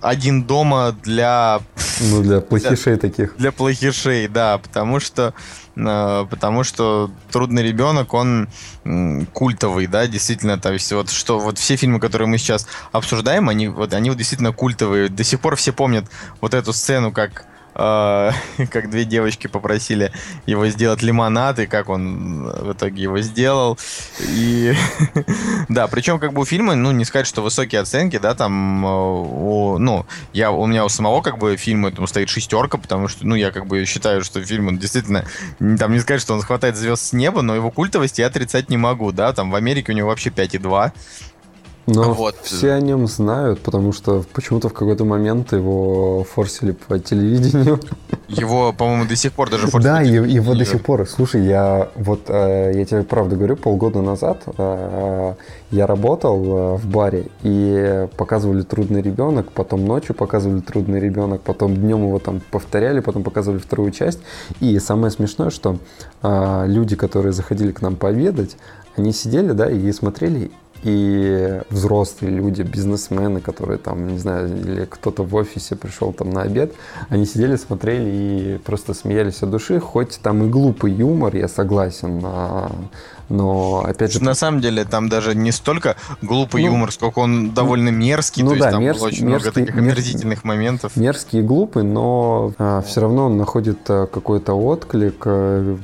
[0.02, 1.62] один дома для...
[2.02, 3.38] Ну, для плохишей для, таких.
[3.38, 5.34] Для плохишей, да, потому что
[5.76, 8.48] э, потому что трудный ребенок, он
[9.34, 13.68] культовый, да, действительно, то есть вот что вот все фильмы, которые мы сейчас обсуждаем, они
[13.68, 15.10] вот они вот действительно культовые.
[15.10, 16.06] До сих пор все помнят
[16.42, 17.46] вот эту сцену, как
[18.72, 20.12] как две девочки попросили
[20.46, 23.78] его сделать лимонад, и как он в итоге его сделал.
[24.20, 24.74] И
[25.70, 28.90] да, причем как бы у фильма, ну, не сказать, что высокие оценки, да, там, э,
[28.90, 33.26] у, ну, я, у меня у самого как бы фильма там стоит шестерка, потому что,
[33.26, 35.26] ну, я как бы считаю, что фильм, он действительно,
[35.60, 38.78] там не сказать, что он хватает звезд с неба, но его культовость я отрицать не
[38.78, 40.92] могу, да, там в Америке у него вообще 5,2,
[41.88, 42.36] но вот.
[42.44, 47.80] все о нем знают, потому что почему-то в какой-то момент его форсили по телевидению.
[48.28, 49.92] Его, по-моему, до сих пор даже форсили.
[49.92, 51.08] Да, его до сих пор.
[51.08, 55.34] Слушай, я вот, э, я тебе правду говорю, полгода назад э,
[55.72, 61.76] я работал э, в баре, и показывали «Трудный ребенок», потом ночью показывали «Трудный ребенок», потом
[61.76, 64.20] днем его там повторяли, потом показывали вторую часть.
[64.60, 65.80] И самое смешное, что
[66.22, 68.58] люди, которые заходили к нам пообедать,
[68.96, 70.52] они сидели, да, и смотрели,
[70.84, 76.44] и взрослые люди, бизнесмены, которые там, не знаю, или кто-то в офисе пришел там на
[76.44, 76.74] обед,
[77.10, 82.22] они сидели, смотрели и просто смеялись от души, хоть там и глупый юмор, я согласен,
[82.24, 82.72] а,
[83.28, 84.24] но опять же...
[84.24, 88.52] На самом деле там даже не столько глупый ну, юмор, сколько он довольно мерзкий, ну,
[88.52, 90.96] то да, есть там мерз, было очень мерзкий, много таких омерзительных моментов.
[90.96, 95.78] Мерзкий и глупый, но а, все равно он находит а, какой-то отклик, а,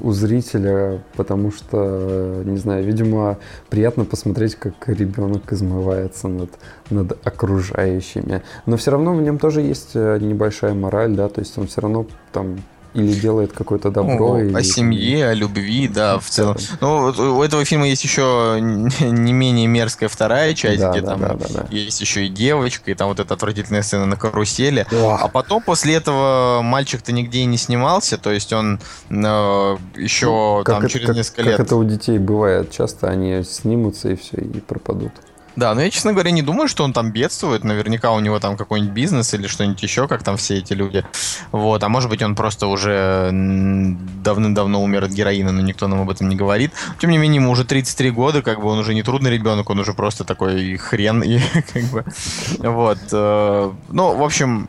[0.00, 3.38] у зрителя, потому что, не знаю, видимо,
[3.70, 6.50] приятно посмотреть, как ребенок измывается над,
[6.90, 8.42] над окружающими.
[8.66, 11.80] Но все равно в нем тоже есть э, небольшая мораль, да, то есть он все
[11.80, 12.58] равно там
[12.98, 14.36] или делает какое-то добро.
[14.36, 14.54] Ну, или...
[14.54, 16.56] О семье, о любви, да, в целом.
[16.80, 21.20] Ну, у этого фильма есть еще не менее мерзкая вторая часть, да, где да, там
[21.20, 21.66] да, да, да.
[21.70, 24.86] есть еще и девочка, и там вот эта отвратительная сцена на карусели.
[24.92, 25.20] Ох.
[25.22, 28.80] А потом после этого мальчик-то нигде и не снимался, то есть он
[29.10, 29.14] э,
[29.96, 31.56] еще ну, там это, через как, несколько лет...
[31.56, 35.12] Как это у детей бывает, часто они снимутся и все, и пропадут.
[35.58, 37.64] Да, но я, честно говоря, не думаю, что он там бедствует.
[37.64, 41.04] Наверняка у него там какой-нибудь бизнес или что-нибудь еще, как там все эти люди.
[41.50, 46.10] Вот, а может быть, он просто уже давным-давно умер от героина, но никто нам об
[46.10, 46.70] этом не говорит.
[47.00, 49.80] Тем не менее, ему уже 33 года, как бы он уже не трудный ребенок, он
[49.80, 51.40] уже просто такой хрен, и
[51.72, 52.04] как бы,
[52.58, 52.98] вот.
[53.10, 54.68] Э, ну, в общем,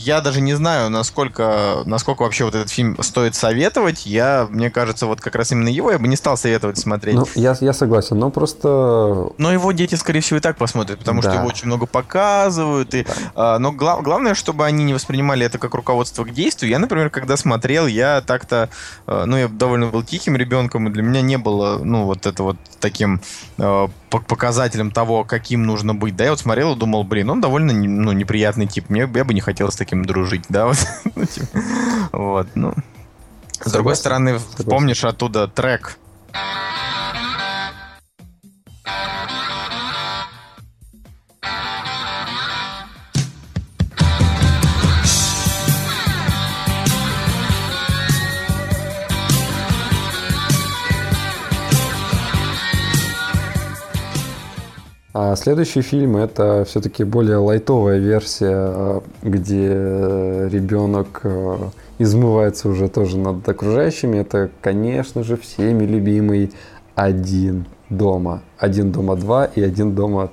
[0.00, 4.06] я даже не знаю, насколько, насколько вообще вот этот фильм стоит советовать.
[4.06, 7.14] Я, мне кажется, вот как раз именно его я бы не стал советовать смотреть.
[7.16, 9.30] Ну, я, я согласен, но просто...
[9.38, 11.30] Но его дети, скорее всего, и так посмотрят, потому да.
[11.30, 12.94] что его очень много показывают.
[12.94, 13.12] И, да.
[13.34, 16.70] а, но гла- главное, чтобы они не воспринимали это как руководство к действию.
[16.70, 18.68] Я, например, когда смотрел, я так-то...
[19.06, 22.42] А, ну, я довольно был тихим ребенком, и для меня не было, ну, вот это
[22.42, 23.20] вот таким...
[24.08, 26.16] Показателем того, каким нужно быть.
[26.16, 28.88] Да, я вот смотрел и думал, блин, он довольно ну, неприятный тип.
[28.88, 30.78] Мне я бы не хотел с таким дружить, да, вот.
[31.16, 31.46] ну, типа,
[32.12, 32.74] вот, ну.
[33.64, 35.98] С другой стороны, помнишь оттуда трек
[55.46, 59.68] следующий фильм это все-таки более лайтовая версия, где
[60.50, 61.22] ребенок
[62.00, 64.18] измывается уже тоже над окружающими.
[64.18, 66.52] Это, конечно же, всеми любимый
[66.96, 68.42] один дома.
[68.58, 70.32] Один дома два и один дома...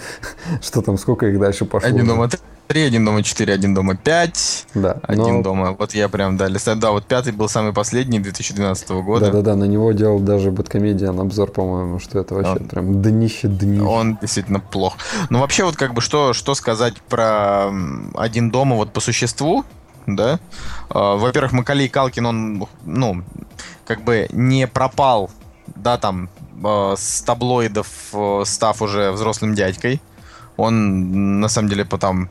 [0.60, 1.90] Что там, сколько их дальше пошло?
[1.90, 4.66] Один дома три, один дома четыре, один дома пять.
[4.74, 4.98] Да.
[5.02, 5.42] Один но...
[5.42, 5.72] дома.
[5.78, 6.76] Вот я прям, да, листаю.
[6.76, 9.26] Да, вот пятый был самый последний 2012 года.
[9.26, 12.68] Да-да-да, на него делал даже Бэткомедиан обзор, по-моему, что это вообще он...
[12.68, 13.82] прям днище днище.
[13.82, 14.96] Он действительно плох.
[15.30, 17.70] Ну, вообще, вот как бы, что, что сказать про
[18.14, 19.64] один дома вот по существу,
[20.06, 20.38] да?
[20.90, 23.22] А, во-первых, Макалей Калкин, он, ну,
[23.86, 25.30] как бы не пропал,
[25.74, 26.28] да, там,
[26.62, 30.00] а, с таблоидов, э, став уже взрослым дядькой.
[30.56, 32.30] Он, на самом деле, потом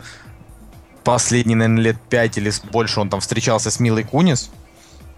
[1.08, 4.52] последние, наверное, лет пять или больше он там встречался с Милой Кунис,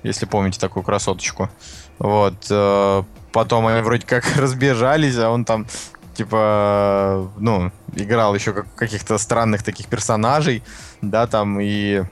[0.04, 1.50] если помните такую красоточку.
[1.98, 2.36] Вот.
[2.52, 5.66] Э, потом они вроде как разбежались, а он там
[6.14, 10.62] типа, ну, играл еще как каких-то странных таких персонажей,
[11.02, 12.04] да, там, и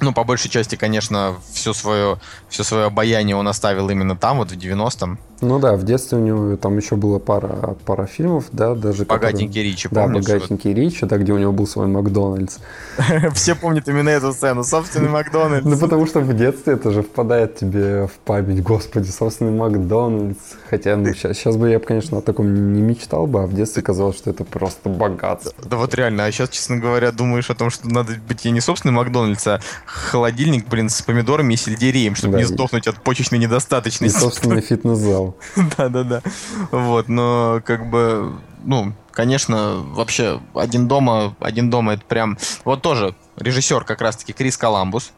[0.00, 4.50] ну, по большей части, конечно, все свое, все свое обаяние он оставил именно там, вот
[4.50, 5.20] в 90-м.
[5.40, 9.04] Ну да, в детстве у него там еще было пара, пара фильмов, да, даже...
[9.04, 9.70] Богатенький которые...
[9.70, 10.78] Ричи, Да, помнишь, Богатенький вот?
[10.78, 12.58] Ричи, да, где у него был свой Макдональдс.
[13.34, 15.66] Все помнят именно эту сцену, собственный Макдональдс.
[15.66, 20.38] Ну потому что в детстве это же впадает тебе в память, господи, собственный Макдональдс.
[20.68, 23.82] Хотя, ну, сейчас, сейчас бы я, конечно, о таком не мечтал бы, а в детстве
[23.82, 25.52] казалось, что это просто богатство.
[25.64, 28.92] Да вот реально, а сейчас, честно говоря, думаешь о том, что надо быть не собственный
[28.92, 34.16] Макдональдс, а холодильник, блин, с помидорами и сельдереем, чтобы не сдохнуть от почечной недостаточности.
[34.16, 35.29] И собственный фитнес-зал.
[35.76, 36.22] Да-да-да.
[36.70, 38.32] Вот, но как бы,
[38.64, 42.38] ну, конечно, вообще один дома, один дома это прям...
[42.64, 45.12] Вот тоже режиссер как раз-таки Крис Коламбус.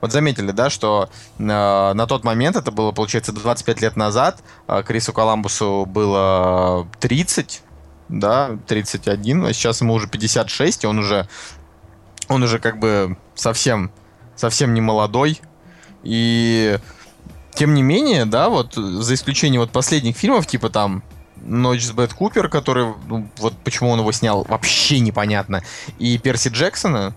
[0.00, 4.82] Вот заметили, да, что э, на тот момент, это было, получается, 25 лет назад, э,
[4.86, 7.62] Крису Коламбусу было 30,
[8.10, 11.26] да, 31, а сейчас ему уже 56, и он уже,
[12.28, 13.90] он уже как бы совсем,
[14.34, 15.40] совсем не молодой.
[16.02, 16.78] И
[17.56, 21.02] тем не менее, да, вот за исключением вот последних фильмов, типа там
[21.36, 25.62] Ночь с Бэт Купер, который, ну, вот почему он его снял, вообще непонятно.
[25.98, 27.14] И Перси Джексона,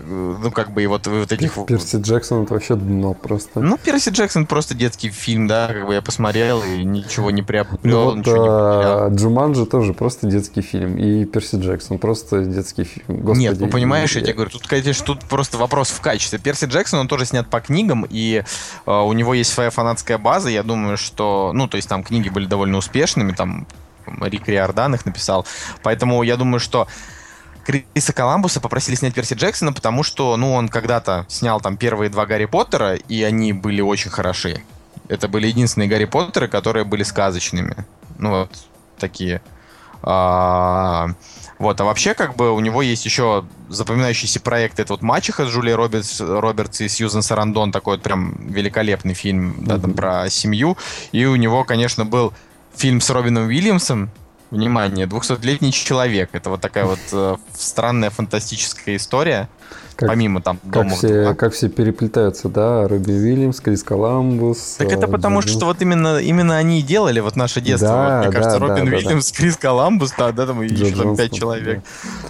[0.00, 1.54] ну, как бы, и вот, вот этих...
[1.66, 3.60] Перси Джексон это вообще дно просто.
[3.60, 7.78] Ну, Перси Джексон просто детский фильм, да, как бы я посмотрел и ничего не приобрел,
[7.82, 12.84] ну, вот, ничего а, не Джуманджи тоже просто детский фильм, и Перси Джексон просто детский
[12.84, 13.20] фильм.
[13.20, 16.38] Господи, Нет, ну, понимаешь, я, я тебе говорю, тут, конечно, тут просто вопрос в качестве.
[16.38, 18.42] Перси Джексон, он тоже снят по книгам, и
[18.86, 22.28] э, у него есть своя фанатская база, я думаю, что, ну, то есть там книги
[22.28, 23.66] были довольно успешными, там
[24.20, 25.46] Рик Риордан их написал,
[25.82, 26.88] поэтому я думаю, что
[27.64, 32.26] Криса Коламбуса попросили снять Перси Джексона, потому что, ну, он когда-то снял там первые два
[32.26, 34.62] Гарри Поттера, и они были очень хороши.
[35.08, 37.86] Это были единственные Гарри Поттеры, которые были сказочными.
[38.18, 38.50] Ну, вот
[38.98, 39.42] такие.
[40.02, 41.10] А,
[41.58, 45.48] вот, а вообще, как бы, у него есть еще запоминающийся проект, это вот «Мачеха» с
[45.48, 50.76] Джулией Робертс, Робертс и Сьюзен Сарандон, такой вот прям великолепный фильм, да, там, про семью.
[51.12, 52.32] И у него, конечно, был
[52.74, 54.10] фильм с Робином Уильямсом,
[54.52, 56.28] Внимание, 200-летний человек.
[56.34, 59.48] Это вот такая вот э, странная фантастическая история.
[59.96, 64.76] Как, Помимо там как все, как все переплетаются, да, Робби Уильямс, Крис Коламбус.
[64.78, 65.48] Так это потому, Джон...
[65.48, 67.88] что вот именно, именно они и делали вот наше детство.
[67.88, 69.36] Да, вот, мне да, кажется, да, Робин да, Уильямс, да.
[69.36, 71.82] Крис Коламбус, да, да, там еще там пять человек.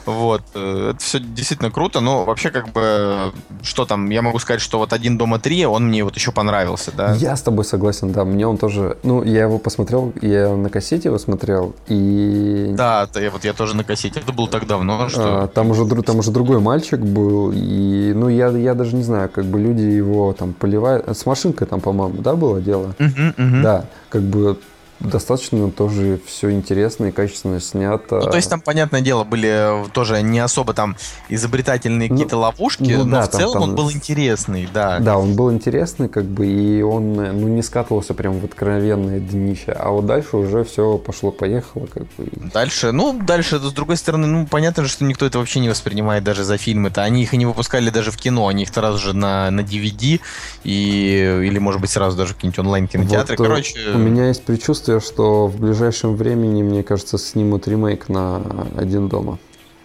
[0.05, 0.13] Да.
[0.13, 0.43] Вот.
[0.55, 4.79] Э, это все действительно круто, но вообще как бы, что там, я могу сказать, что
[4.79, 7.15] вот «Один дома три», он мне вот еще понравился, да.
[7.15, 11.09] Я с тобой согласен, да, мне он тоже, ну, я его посмотрел, я на кассете
[11.09, 12.73] его смотрел, и...
[12.77, 15.45] Да, я, вот я тоже на кассете, это было так давно, что...
[15.45, 17.01] А, там, уже, там уже другой мальчик
[17.33, 21.09] был, и, ну, я, я даже не знаю, как бы люди его там поливают.
[21.09, 22.95] С машинкой там, по-моему, да, было дело?
[22.99, 23.63] Uh-huh, uh-huh.
[23.63, 24.57] Да, как бы
[25.03, 28.21] достаточно тоже все интересно и качественно снято.
[28.21, 30.97] Ну, то есть там, понятное дело, были тоже не особо там
[31.29, 34.99] изобретательные ну, какие-то ловушки, ну, но да, в целом там, он был интересный, да.
[34.99, 39.73] Да, он был интересный, как бы, и он ну, не скатывался прям в откровенное днище,
[39.73, 42.29] а вот дальше уже все пошло-поехало, как бы.
[42.53, 46.25] Дальше, ну, дальше, с другой стороны, ну, понятно же, что никто это вообще не воспринимает
[46.25, 47.03] даже за фильмы-то.
[47.03, 50.21] Они их и не выпускали даже в кино, они их сразу же на, на DVD
[50.65, 53.37] и, или, может быть, сразу даже в какие-нибудь онлайн-кинотеатры.
[53.37, 53.79] Вот, Короче...
[53.95, 58.43] У меня есть предчувствие, предчувствие, что в ближайшем времени, мне кажется, снимут ремейк на
[58.77, 59.39] «Один дома».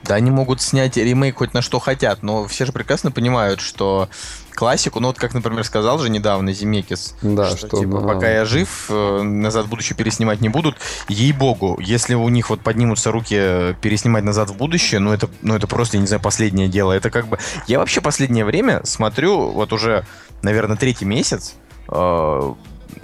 [0.04, 4.10] Да, они могут снять ремейк хоть на что хотят, но все же прекрасно понимают, что
[4.54, 8.08] классику, ну вот как, например, сказал же недавно Зимекис, да, что, что типа, на...
[8.08, 10.78] пока я жив, э, «Назад в будущее» переснимать не будут.
[11.10, 15.68] Ей-богу, если у них вот поднимутся руки переснимать «Назад в будущее», ну это, ну это
[15.68, 16.94] просто, я не знаю, последнее дело.
[16.94, 17.38] Это как бы...
[17.68, 20.06] Я вообще последнее время смотрю, вот уже,
[20.42, 21.56] наверное, третий месяц,
[21.90, 22.54] э,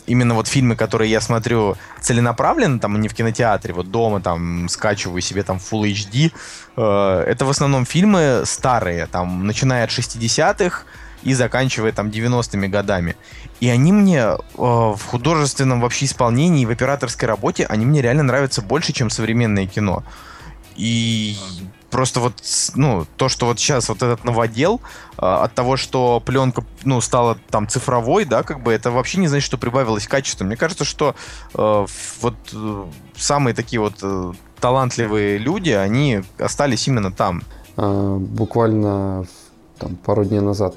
[0.06, 5.22] именно вот фильмы, которые я смотрю целенаправленно, там, не в кинотеатре, вот дома там скачиваю
[5.22, 6.32] себе там Full HD,
[6.76, 10.84] э, это в основном фильмы старые, там, начиная от 60-х
[11.24, 13.16] и заканчивая там 90-ми годами.
[13.60, 18.62] И они мне э, в художественном вообще исполнении, в операторской работе, они мне реально нравятся
[18.62, 20.04] больше, чем современное кино.
[20.76, 21.38] И
[21.94, 22.34] просто вот,
[22.74, 24.82] ну, то, что вот сейчас вот этот новодел,
[25.18, 29.28] э, от того, что пленка, ну, стала там цифровой, да, как бы, это вообще не
[29.28, 30.44] значит, что прибавилось качество.
[30.44, 31.14] Мне кажется, что
[31.54, 31.86] э,
[32.22, 32.86] вот э,
[33.16, 37.44] самые такие вот э, талантливые люди, они остались именно там.
[37.78, 39.28] А, буквально
[39.78, 40.74] там, пару дней назад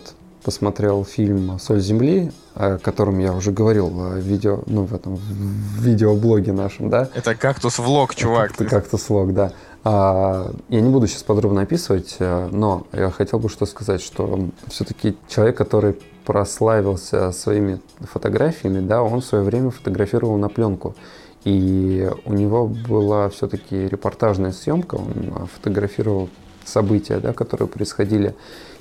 [0.47, 5.83] посмотрел фильм «Соль земли», о котором я уже говорил в видео, ну, в этом в
[5.83, 7.09] видеоблоге нашем, да.
[7.17, 8.53] Это «Кактус-влог», чувак.
[8.53, 9.53] Это «Кактус-влог», да.
[9.83, 14.49] А, я не буду сейчас подробно описывать, э, но я хотел бы что сказать, что
[14.69, 20.95] все-таки человек, который прославился своими фотографиями, да, он в свое время фотографировал на пленку.
[21.43, 26.29] И у него была все-таки репортажная съемка, он фотографировал
[26.65, 28.37] события, да, которые происходили.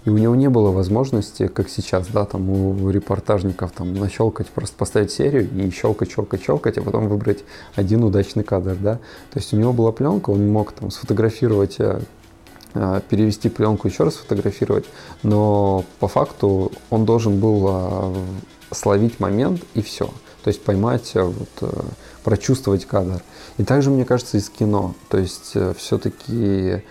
[0.06, 4.78] И у него не было возможности, как сейчас, да, там у репортажников там нащелкать, просто
[4.78, 7.44] поставить серию и щелкать, щелкать, щелкать, а потом выбрать
[7.74, 8.96] один удачный кадр, да.
[9.32, 12.02] То есть у него была пленка, он мог там сфотографировать э,
[12.76, 14.86] э, перевести пленку, еще раз фотографировать,
[15.24, 18.16] но по факту он должен был э,
[18.72, 20.06] словить момент и все.
[20.44, 21.74] То есть поймать, вот,
[22.24, 23.24] прочувствовать кадр.
[23.58, 24.94] И также, мне кажется, из кино.
[25.10, 26.84] То есть все-таки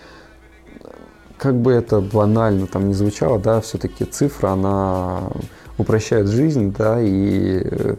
[1.45, 5.29] как бы это банально там не звучало, да, все-таки цифра, она
[5.77, 7.95] упрощает жизнь, да, и э,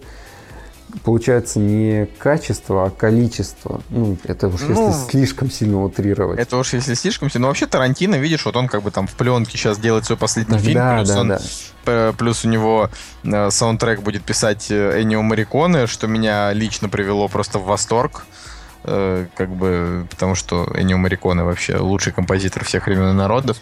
[1.05, 3.83] получается не качество, а количество.
[3.91, 6.41] Ну, это уж ну, если слишком сильно утрировать.
[6.41, 7.43] Это уж если слишком сильно.
[7.43, 10.59] Но вообще Тарантино, видишь, вот он как бы там в пленке сейчас делает свой последний
[10.59, 11.39] фильм, да, плюс, да, он,
[11.85, 12.13] да.
[12.19, 12.91] плюс у него
[13.23, 18.27] э, саундтрек будет писать э, Энио Мариконе, что меня лично привело просто в восторг.
[18.27, 18.46] Э,
[18.87, 23.59] как бы, потому что Энио Мариконе вообще лучший композитор всех времен и народов,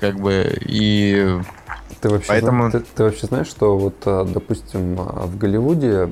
[0.00, 1.38] как бы, и
[2.00, 2.70] ты вообще, Поэтому...
[2.70, 6.10] ты, ты вообще знаешь, что вот, э, допустим, в Голливуде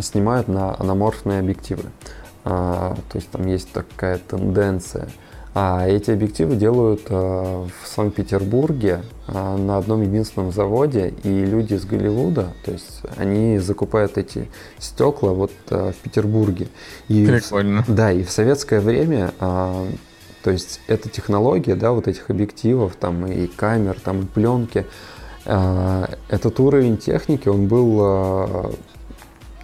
[0.00, 1.84] снимают на аноморфные объективы.
[2.44, 5.08] А, то есть там есть такая тенденция–
[5.54, 11.84] а эти объективы делают э, в Санкт-Петербурге э, на одном единственном заводе, и люди из
[11.84, 16.68] Голливуда, то есть они закупают эти стекла вот э, в Петербурге.
[17.08, 17.82] И Прикольно.
[17.82, 23.26] В, да, и в советское время, то есть эта технология, да, вот этих объективов, там
[23.26, 24.86] и камер, там и пленки,
[25.44, 28.76] этот уровень техники, он был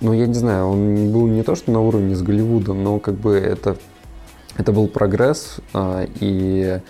[0.01, 3.15] ну, я не знаю, он был не то, что на уровне с Голливудом, но как
[3.15, 3.77] бы это
[4.57, 6.81] это был прогресс, а, и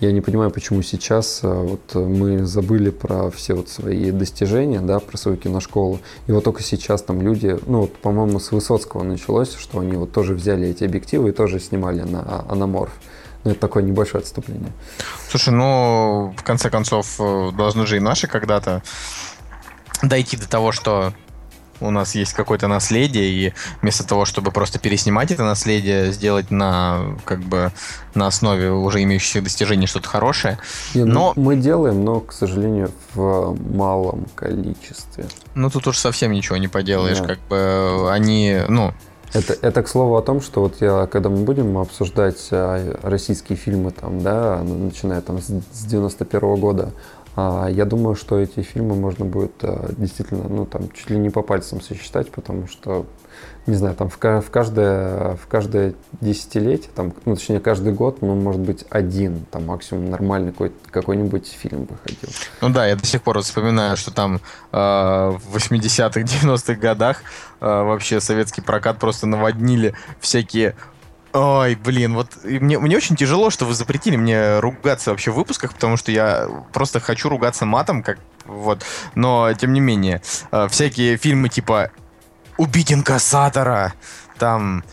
[0.00, 4.98] я не понимаю, почему сейчас а, вот мы забыли про все вот свои достижения, да,
[4.98, 6.00] про свою киношколу.
[6.26, 10.12] И вот только сейчас там люди, ну вот, по-моему, с Высоцкого началось, что они вот
[10.12, 12.92] тоже взяли эти объективы и тоже снимали на аноморф.
[13.44, 14.72] Ну, это такое небольшое отступление.
[15.28, 18.82] Слушай, ну, в конце концов, э, должны же и наши когда-то
[20.02, 21.12] дойти до того, что
[21.82, 27.16] у нас есть какое-то наследие, и вместо того, чтобы просто переснимать это наследие, сделать на
[27.24, 27.72] как бы
[28.14, 30.58] на основе уже имеющихся достижений что-то хорошее.
[30.94, 35.26] Не, ну, но мы делаем, но, к сожалению, в малом количестве.
[35.54, 37.26] Ну тут уж совсем ничего не поделаешь, да.
[37.26, 38.92] как бы они, ну,
[39.32, 43.56] это, это к слову о том, что вот я, когда мы будем обсуждать а, российские
[43.56, 46.90] фильмы, там, да, начиная там с, с 91 -го года,
[47.36, 51.42] я думаю, что эти фильмы можно будет э, действительно, ну, там, чуть ли не по
[51.42, 53.06] пальцам сосчитать, потому что,
[53.66, 58.34] не знаю, там в, в, каждое, в каждое десятилетие, там, ну, точнее, каждый год, ну,
[58.34, 62.28] может быть, один, там, максимум нормальный какой- какой-нибудь фильм выходил.
[62.60, 64.36] Ну да, я до сих пор вспоминаю, что там
[64.72, 67.22] э, в 80-х, 90-х годах
[67.60, 70.76] э, вообще советский прокат просто наводнили всякие
[71.32, 75.72] Ой, блин, вот мне, мне очень тяжело, что вы запретили мне ругаться вообще в выпусках,
[75.72, 78.84] потому что я просто хочу ругаться матом, как вот.
[79.14, 80.20] Но, тем не менее,
[80.50, 81.90] э, всякие фильмы типа
[82.58, 83.94] «Убить инкассатора»,
[84.38, 84.84] там,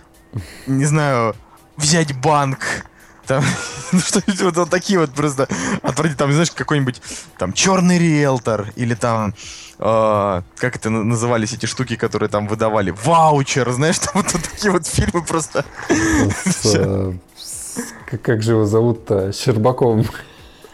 [0.66, 1.36] не знаю,
[1.76, 2.86] «Взять банк»,
[3.28, 3.44] там,
[3.92, 5.44] ну, что-нибудь вот, вот такие вот просто
[5.84, 7.02] отвратительные, там, знаешь, какой-нибудь
[7.38, 9.34] там черный риэлтор или там
[9.80, 14.72] э, как это назывались эти штуки, которые там выдавали, ваучер, знаешь, там вот, вот такие
[14.72, 15.66] вот фильмы просто.
[16.76, 17.14] Э,
[18.24, 19.32] как же его зовут-то?
[19.32, 20.06] Щербаковым.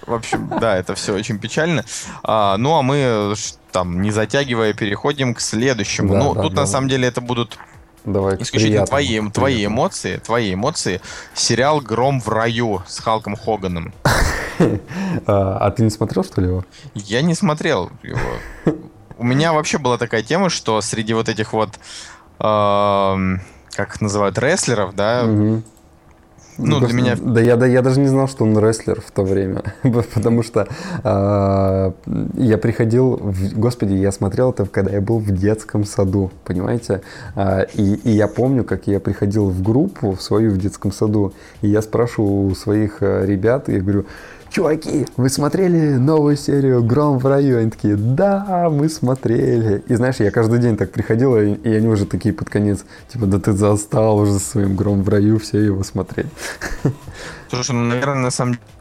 [0.06, 1.84] В общем, да, это все очень печально.
[2.24, 3.34] А, ну, а мы,
[3.72, 6.14] там, не затягивая, переходим к следующему.
[6.14, 7.58] Да, ну, да, тут да, на самом деле это будут
[8.06, 11.01] Давай исключительно твои, твои эмоции, твои эмоции.
[11.34, 13.93] Сериал «Гром в раю» с Халком Хоганом.
[15.28, 16.64] А, а ты не смотрел, что ли, его?
[16.93, 18.85] Я не смотрел его.
[19.18, 21.70] У меня вообще была такая тема, что среди вот этих вот,
[22.39, 25.63] э, как их называют, рестлеров, да, угу.
[26.57, 27.16] Ну, для меня...
[27.20, 29.63] Да я, да я даже не знал, что он рестлер в то время,
[30.13, 30.68] потому что
[31.03, 31.91] э,
[32.36, 33.59] я приходил, в...
[33.59, 37.01] господи, я смотрел это, когда я был в детском саду, понимаете?
[37.36, 41.34] Э, и, и я помню, как я приходил в группу в свою в детском саду,
[41.61, 44.05] и я спрашивал у своих э, ребят, и я говорю,
[44.50, 47.60] чуваки, вы смотрели новую серию «Гром в раю»?
[47.60, 49.84] Они такие, да, мы смотрели.
[49.88, 53.39] И знаешь, я каждый день так приходил, и они уже такие под конец, типа, да
[53.39, 56.28] ты застал уже своим «Гром в раю», все его смотреть.
[57.50, 58.74] Слушай, ну, наверное, на самом деле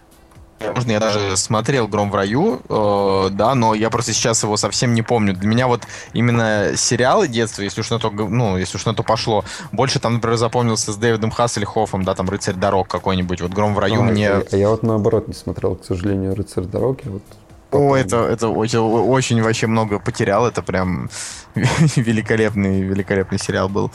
[0.67, 4.95] Возможно, я даже смотрел «Гром в раю», э, да, но я просто сейчас его совсем
[4.95, 5.35] не помню.
[5.35, 9.03] Для меня вот именно сериалы детства, если уж на то, ну, если уж на то
[9.03, 13.41] пошло, больше там, например, запомнился с Дэвидом Хассельхофом, да, там «Рыцарь дорог» какой-нибудь.
[13.41, 14.31] Вот «Гром в раю» а, мне...
[14.31, 16.99] А, я вот наоборот не смотрел, к сожалению, «Рыцарь дорог».
[17.05, 17.23] Я вот
[17.71, 20.47] О, это, это очень, очень вообще много потерял.
[20.47, 21.11] Это прям
[21.55, 23.91] великолепный, великолепный сериал был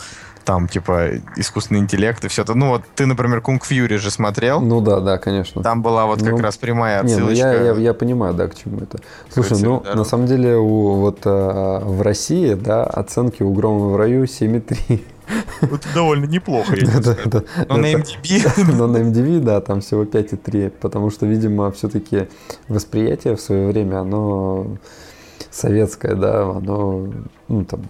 [0.45, 2.53] там, типа, искусственный интеллект и все это.
[2.53, 4.61] Ну, вот ты, например, Кунг Фьюри же смотрел.
[4.61, 5.61] Ну да, да, конечно.
[5.61, 7.45] Там была вот как ну, раз прямая отсылочка.
[7.45, 8.99] Не, ну я, я, я понимаю, да, к чему это.
[9.29, 13.97] Слушай, ну, на самом деле, у, вот а, в России, да, оценки у Грома в
[13.97, 15.01] раю 7,3.
[15.61, 18.73] Это довольно неплохо, я да, да, Но на MDB...
[18.77, 22.27] Но на MDB, да, там всего 5,3, потому что, видимо, все-таки
[22.67, 24.77] восприятие в свое время, оно
[25.51, 27.07] советское, да, оно,
[27.47, 27.81] ну, там,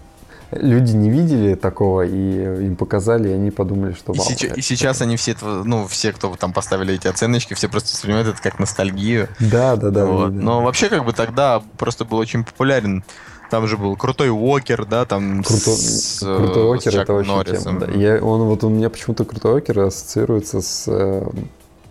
[0.52, 4.26] люди не видели такого, и им показали, и они подумали, что вау.
[4.26, 7.92] И, сейчас, и сейчас они все, ну, все, кто там поставили эти оценочки, все просто
[7.94, 9.30] воспринимают это как ностальгию.
[9.40, 10.06] Да, да, да.
[10.06, 10.30] Вот.
[10.32, 10.44] да, да.
[10.44, 13.04] Но вообще, как бы тогда просто был очень популярен
[13.50, 15.72] там же был крутой Уокер, да, там Круто...
[15.72, 17.80] с, Крутой Уокер, это очень Норрисом.
[17.80, 18.00] тема, да.
[18.00, 21.28] Я, он, вот у меня почему-то Крутой Уокер ассоциируется с э,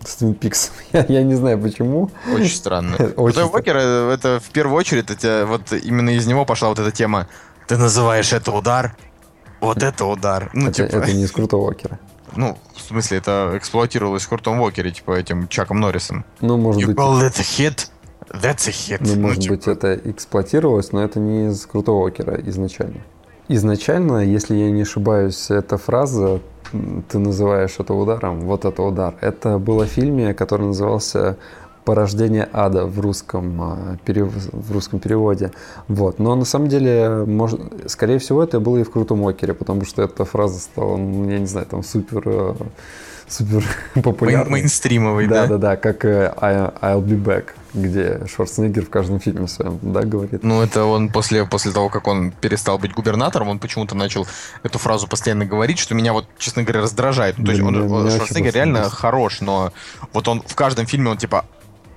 [0.05, 0.73] с Твин Пиксом.
[0.93, 2.09] Я, я не знаю почему.
[2.33, 2.95] Очень странно.
[3.15, 6.91] Крутой Уокер, э, это в первую очередь, это, вот именно из него пошла вот эта
[6.91, 7.27] тема
[7.69, 8.95] ты называешь это удар?
[9.61, 10.49] Вот это удар.
[10.53, 10.95] Ну, это, типа...
[10.97, 11.99] это не из Крутого Уокера.
[12.35, 16.25] Ну, в смысле, это эксплуатировалось в Крутом Уокере, типа этим Чаком Норрисом.
[16.41, 16.97] Ну, может you быть...
[16.97, 17.89] call it a hit?
[18.31, 18.97] That's a hit.
[19.01, 19.71] Ну, может ну, быть, типа...
[19.71, 23.01] это эксплуатировалось, но это не из Крутого Уокера изначально.
[23.47, 26.41] Изначально, если я не ошибаюсь, эта фраза
[27.09, 29.15] ты называешь это ударом, вот это удар.
[29.21, 31.37] Это было в фильме, который назывался
[31.89, 35.51] порождение ада в русском, а, в русском переводе.
[35.87, 36.19] Вот.
[36.19, 40.03] Но на самом деле, может, скорее всего, это было и в Крутом Окере, потому что
[40.03, 42.53] эта фраза стала, ну, я не знаю, там супер э,
[43.27, 43.63] супер
[44.03, 44.51] популярный.
[44.51, 45.47] Мейнстримовый, да?
[45.47, 50.01] Да, да, да, как э, I'll be back, где Шварценеггер в каждом фильме своем, да,
[50.01, 50.43] говорит.
[50.43, 54.27] Ну, это он после, после того, как он перестал быть губернатором, он почему-то начал
[54.61, 57.39] эту фразу постоянно говорить, что меня вот, честно говоря, раздражает.
[57.39, 59.73] Ну, то есть он, меня Шварценеггер реально хорош, но
[60.13, 61.45] вот он в каждом фильме он типа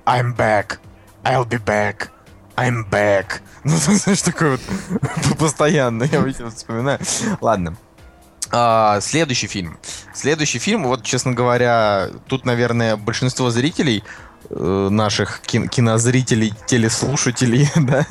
[0.05, 0.79] I'm back.
[1.23, 2.09] I'll be back.
[2.57, 3.41] I'm back.
[3.65, 4.61] Ну, знаешь, такой вот
[5.39, 6.99] постоянно, я вот вспоминаю.
[7.39, 7.77] Ладно.
[8.51, 9.79] А, следующий фильм.
[10.13, 14.03] Следующий фильм, вот, честно говоря, тут, наверное, большинство зрителей
[14.49, 18.05] э, наших кин- кинозрителей, телеслушателей, да,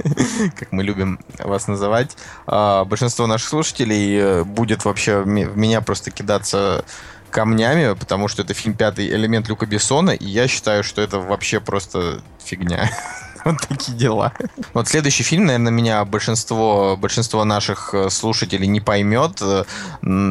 [0.58, 2.16] как мы любим вас называть,
[2.46, 6.84] э, большинство наших слушателей э, будет вообще в меня просто кидаться
[7.32, 11.60] камнями, потому что это фильм «Пятый элемент» Люка Бессона, и я считаю, что это вообще
[11.60, 12.90] просто фигня.
[13.44, 14.32] Вот такие дела.
[14.72, 19.42] Вот следующий фильм, наверное, меня большинство, большинство наших э, слушателей не поймет.
[19.42, 19.64] Э,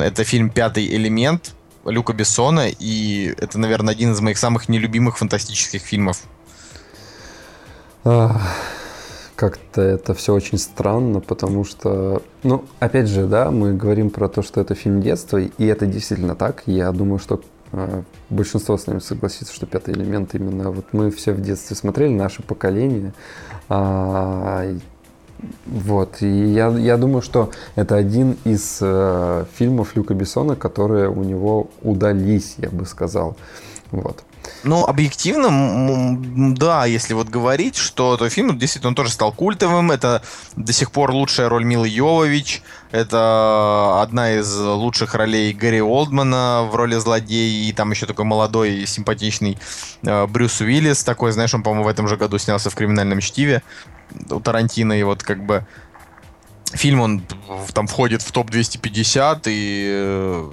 [0.02, 1.52] это фильм «Пятый элемент»
[1.84, 6.22] Люка Бессона, и это, наверное, один из моих самых нелюбимых фантастических фильмов
[9.42, 14.44] как-то это все очень странно, потому что, ну, опять же, да, мы говорим про то,
[14.44, 16.62] что это фильм детства, и это действительно так.
[16.68, 21.34] Я думаю, что э, большинство с нами согласится, что пятый элемент именно вот мы все
[21.34, 23.14] в детстве смотрели, наше поколение.
[23.68, 24.64] А,
[25.66, 31.24] вот, и я, я думаю, что это один из э, фильмов Люка Бессона, которые у
[31.24, 33.36] него удались, я бы сказал.
[33.90, 34.24] Вот.
[34.64, 36.18] Ну, объективно,
[36.56, 39.92] да, если вот говорить, что то фильм действительно он тоже стал культовым.
[39.92, 40.22] Это
[40.56, 42.62] до сих пор лучшая роль Милы Йовович.
[42.92, 47.70] Это одна из лучших ролей Гэри Олдмана в роли злодея.
[47.70, 49.58] И там еще такой молодой, симпатичный
[50.04, 51.04] э, Брюс Уиллис.
[51.04, 53.64] Такой, знаешь, он, по-моему, в этом же году снялся в «Криминальном чтиве»
[54.30, 54.94] у Тарантино.
[54.94, 55.66] И вот как бы
[56.74, 57.24] фильм, он
[57.74, 60.52] там входит в топ-250, и э,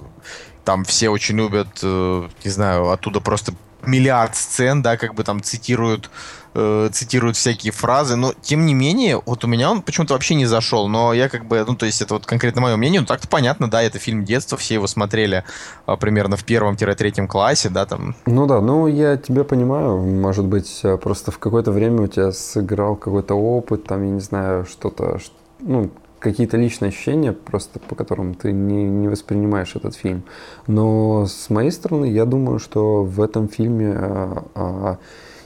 [0.64, 3.52] там все очень любят, э, не знаю, оттуда просто
[3.86, 6.10] миллиард сцен, да, как бы там цитируют,
[6.54, 10.46] э, цитируют всякие фразы, но тем не менее, вот у меня он почему-то вообще не
[10.46, 13.28] зашел, но я как бы, ну, то есть это вот конкретно мое мнение, ну, так-то
[13.28, 15.44] понятно, да, это фильм детства, все его смотрели
[15.86, 18.14] а, примерно в первом-третьем классе, да, там.
[18.26, 22.96] Ну да, ну я тебя понимаю, может быть, просто в какое-то время у тебя сыграл
[22.96, 25.18] какой-то опыт, там, я не знаю, что-то,
[25.60, 25.90] ну,
[26.30, 30.22] какие-то личные ощущения, просто по которым ты не, не воспринимаешь этот фильм.
[30.66, 34.98] Но с моей стороны, я думаю, что в этом фильме а, а,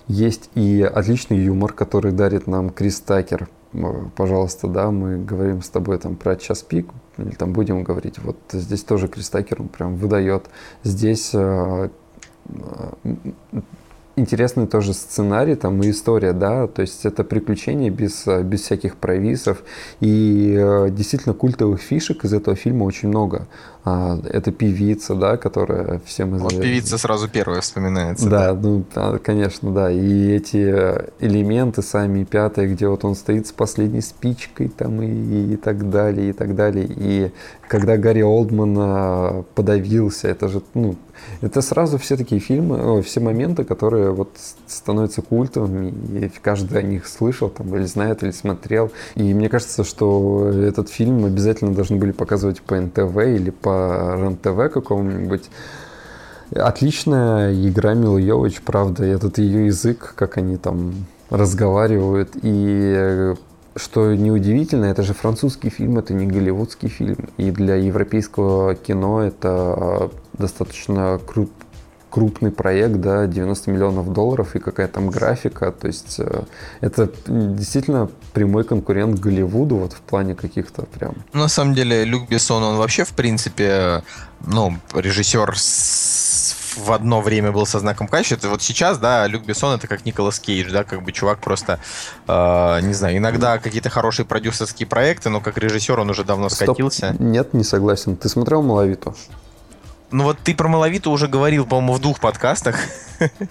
[0.09, 3.49] есть и отличный юмор, который дарит нам Крис Такер.
[4.17, 8.19] Пожалуйста, да, мы говорим с тобой там про час пик, или там будем говорить.
[8.19, 10.47] Вот здесь тоже Крис Такер, он прям выдает.
[10.85, 11.91] Здесь а,
[14.17, 19.63] интересный тоже сценарий там и история, да, то есть это приключения без, без всяких провисов
[20.01, 23.47] и э, действительно культовых фишек из этого фильма очень много.
[23.85, 26.59] А, это певица, да, которая всем известна.
[26.59, 28.29] Вот певица сразу первая вспоминается.
[28.29, 28.61] Да, да.
[28.61, 29.91] ну, да, конечно, да.
[29.91, 30.57] И эти
[31.19, 36.31] элементы сами пятые, где вот он стоит с последней спичкой там и, и так далее,
[36.31, 36.87] и так далее.
[36.89, 37.33] И
[37.67, 40.95] когда Гарри Олдман а, подавился, это же, ну,
[41.41, 44.31] это сразу все такие фильмы, все моменты, которые вот
[44.67, 48.91] становятся культовыми, и каждый о них слышал там, или знает, или смотрел.
[49.15, 54.73] И мне кажется, что этот фильм обязательно должны были показывать по НТВ или по РЕН-ТВ
[54.73, 55.51] какому-нибудь.
[56.55, 59.05] Отличная игра Милы Йович, правда.
[59.05, 62.31] Этот ее язык, как они там разговаривают.
[62.43, 63.35] И
[63.77, 67.29] что неудивительно, это же французский фильм, это не голливудский фильм.
[67.37, 71.51] И для европейского кино это достаточно крут,
[72.13, 76.43] крупный проект, да, 90 миллионов долларов и какая там графика, то есть э,
[76.83, 81.15] это действительно прямой конкурент Голливуду вот в плане каких-то прям.
[81.33, 84.03] На самом деле Люк Бессон, он вообще в принципе,
[84.47, 88.49] ну, режиссер с в одно время был со знаком качества.
[88.49, 91.79] Вот сейчас, да, Люк Бессон это как Николас Кейдж, да, как бы чувак просто,
[92.27, 96.71] э, не знаю, иногда какие-то хорошие продюсерские проекты, но как режиссер он уже давно Стоп.
[96.71, 97.17] скатился.
[97.19, 98.17] Нет, не согласен.
[98.17, 99.15] Ты смотрел «Малавиту»?
[100.13, 102.77] Ну вот ты про Малавиту уже говорил, по-моему, в двух подкастах.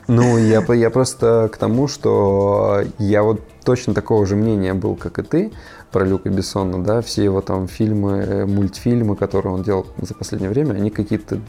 [0.07, 5.17] Ну, я, я просто к тому, что я вот точно такого же мнения был, как
[5.17, 5.51] и ты,
[5.91, 10.73] про Люка Бессона, да, все его там фильмы, мультфильмы, которые он делал за последнее время,
[10.73, 11.39] они какие-то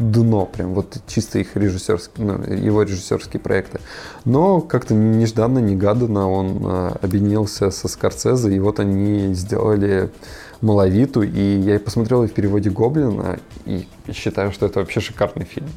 [0.00, 3.80] дно, прям вот чисто их режиссерские, ну, его режиссерские проекты.
[4.24, 10.10] Но как-то нежданно-негаданно он э, объединился со Скорцезе, и вот они сделали
[10.62, 15.68] маловиту, и я посмотрел и в переводе Гоблина, и считаю, что это вообще шикарный фильм.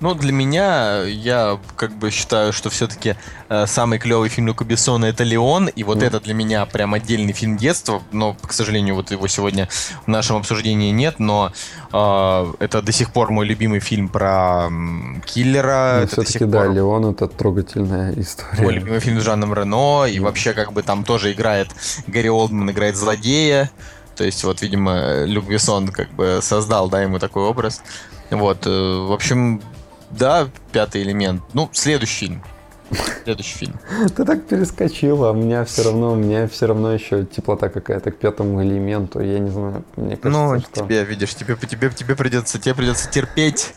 [0.00, 3.16] Ну, для меня, я как бы считаю, что все-таки
[3.48, 6.06] э, самый клевый фильм Люка Бессона это «Леон», и вот mm.
[6.06, 9.68] это для меня прям отдельный фильм детства, но, к сожалению, вот его сегодня
[10.06, 11.52] в нашем обсуждении нет, но
[11.92, 16.00] э, это до сих пор мой любимый фильм про м, киллера.
[16.02, 16.72] Ну, все-таки, да, пор...
[16.72, 18.62] «Леон»— это трогательная история.
[18.62, 20.22] Мой любимый фильм с Жаном Рено, и mm.
[20.22, 21.68] вообще как бы там тоже играет
[22.06, 23.70] Гарри Олдман, играет злодея,
[24.20, 27.80] то есть, вот, видимо, Люк Бессон как бы создал, да, ему такой образ.
[28.30, 29.60] Вот, э, в общем,
[30.10, 31.42] да, пятый элемент.
[31.52, 32.42] Ну, следующий фильм.
[33.24, 33.74] Следующий фильм.
[34.16, 38.10] Ты так перескочила, а у меня все равно, у меня все равно еще теплота какая-то
[38.10, 39.20] к пятому элементу.
[39.20, 40.84] Я не знаю, мне кажется, Ну, что...
[40.84, 43.74] тебе, видишь, тебе, тебе, тебе придется, тебе придется терпеть,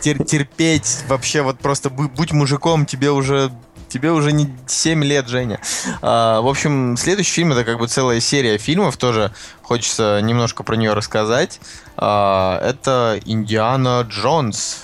[0.00, 1.04] тер, терпеть.
[1.08, 3.50] Вообще, вот просто будь мужиком, тебе уже
[3.94, 5.60] тебе уже не 7 лет, Женя.
[6.02, 9.30] А, в общем, следующий фильм это как бы целая серия фильмов, тоже
[9.62, 11.60] хочется немножко про нее рассказать.
[11.96, 14.82] А, это Индиана Джонс.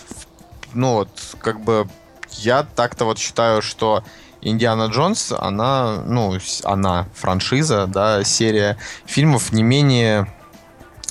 [0.75, 1.09] Ну вот,
[1.41, 1.89] как бы
[2.35, 4.05] я так-то вот считаю, что
[4.43, 10.33] Индиана Джонс, она, ну, она франшиза, да, серия фильмов не менее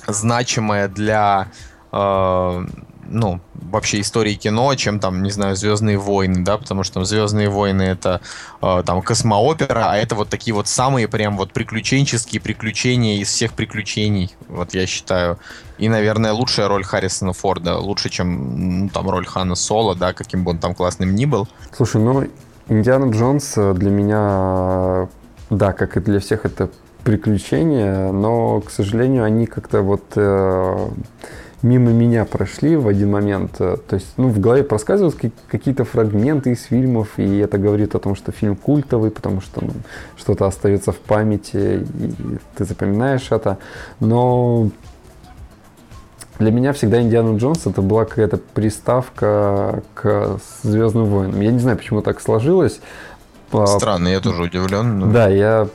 [0.07, 1.51] значимая для
[1.91, 2.65] э,
[3.09, 7.49] ну, вообще истории кино, чем там, не знаю, Звездные войны, да, потому что там Звездные
[7.49, 8.21] войны это
[8.61, 13.53] э, там космоопера, а это вот такие вот самые прям вот приключенческие приключения из всех
[13.53, 15.39] приключений, вот я считаю.
[15.77, 20.43] И, наверное, лучшая роль Харрисона Форда, лучше, чем ну, там роль Хана Соло, да, каким
[20.43, 21.47] бы он там классным ни был.
[21.75, 22.27] Слушай, ну,
[22.67, 25.07] Индиана Джонс для меня,
[25.49, 26.69] да, как и для всех, это
[27.03, 30.03] приключения, но, к сожалению, они как-то вот...
[30.15, 30.89] Э,
[31.61, 33.55] мимо меня прошли в один момент.
[33.59, 37.99] Э, то есть, ну, в голове проскальзывают какие-то фрагменты из фильмов, и это говорит о
[37.99, 39.71] том, что фильм культовый, потому что ну,
[40.17, 43.57] что-то остается в памяти, и ты запоминаешь это.
[43.99, 44.69] Но
[46.39, 51.41] для меня всегда Индиана Джонс это была какая-то приставка к Звездным войнам.
[51.41, 52.79] Я не знаю, почему так сложилось.
[53.49, 54.99] Странно, я тоже удивлен.
[54.99, 55.07] Но...
[55.07, 55.67] Да, я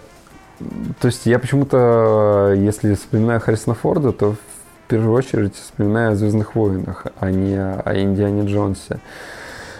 [1.00, 4.36] то есть я почему-то, если вспоминаю Харрисона Форда, то
[4.94, 9.00] первую очередь вспоминаю о Звездных войнах, а не о Индиане Джонсе.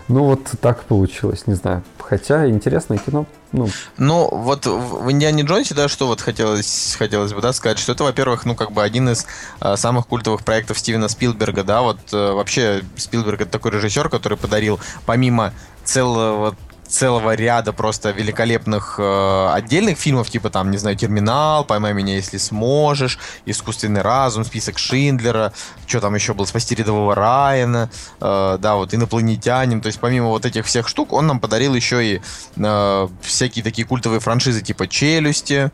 [0.09, 1.85] Ну, вот так получилось, не знаю.
[2.01, 3.27] Хотя интересное кино.
[3.53, 7.93] Ну, ну вот в Индиане Джонсе, да, что вот хотелось, хотелось бы, да, сказать, что
[7.93, 9.25] это, во-первых, ну, как бы один из
[9.61, 14.37] а, самых культовых проектов Стивена Спилберга, да, вот а, вообще Спилберг это такой режиссер, который
[14.37, 15.53] подарил, помимо
[15.85, 16.57] целого
[16.89, 22.39] целого ряда просто великолепных э, отдельных фильмов, типа там, не знаю, «Терминал», «Поймай меня, если
[22.39, 25.53] сможешь», «Искусственный разум», «Список Шиндлера»,
[25.87, 29.81] что там еще был, «Спасти рядового Райана», э, да, вот «Инопланетянин».
[29.81, 32.21] То есть помимо вот этих всех штук, он нам подарил еще и
[32.57, 35.71] э, всякие такие культовые франшизы типа «Челюсти»,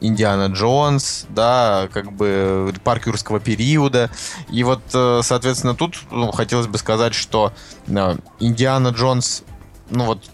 [0.00, 4.10] Индиана Джонс, да, как бы парк юрского периода.
[4.50, 7.52] И вот, э, соответственно, тут ну, хотелось бы сказать, что
[7.86, 9.44] э, Индиана Джонс,
[9.90, 10.24] ну вот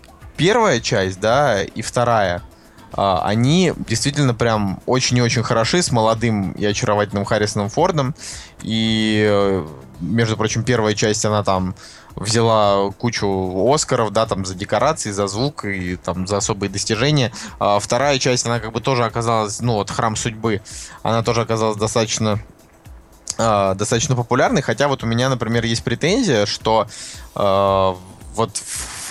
[0.40, 2.40] первая часть, да, и вторая,
[2.94, 8.14] а, они действительно прям очень и очень хороши с молодым и очаровательным Харрисоном Фордом.
[8.62, 9.66] И, э,
[10.00, 11.74] между прочим, первая часть, она там
[12.16, 13.26] взяла кучу
[13.70, 17.32] Оскаров, да, там за декорации, за звук и там за особые достижения.
[17.58, 20.62] А вторая часть, она как бы тоже оказалась, ну вот Храм судьбы,
[21.02, 22.40] она тоже оказалась достаточно
[23.36, 26.86] э, достаточно популярной, хотя вот у меня, например, есть претензия, что
[27.34, 27.94] э,
[28.34, 28.62] вот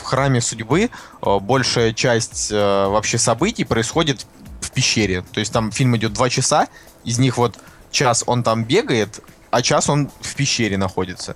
[0.10, 0.89] Храме судьбы
[1.22, 4.26] э, большая часть э, вообще событий происходит
[4.62, 6.68] в пещере, то есть там фильм идет два часа,
[7.03, 7.57] из них вот
[7.91, 11.36] час он там бегает, а час он в пещере находится.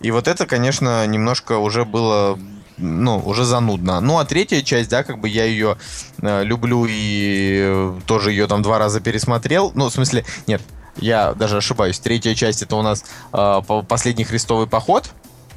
[0.00, 2.38] И вот это, конечно, немножко уже было
[2.80, 4.00] ну, уже занудно.
[4.00, 5.76] Ну, а третья часть, да, как бы я ее
[6.22, 9.72] э, люблю и тоже ее там два раза пересмотрел.
[9.74, 10.62] Ну, в смысле, нет,
[10.96, 11.98] я даже ошибаюсь.
[11.98, 15.10] Третья часть это у нас э, последний христовый поход.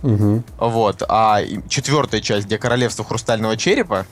[0.03, 0.43] Угу.
[0.59, 1.03] Вот.
[1.07, 4.05] А четвертая часть, где королевство хрустального черепа,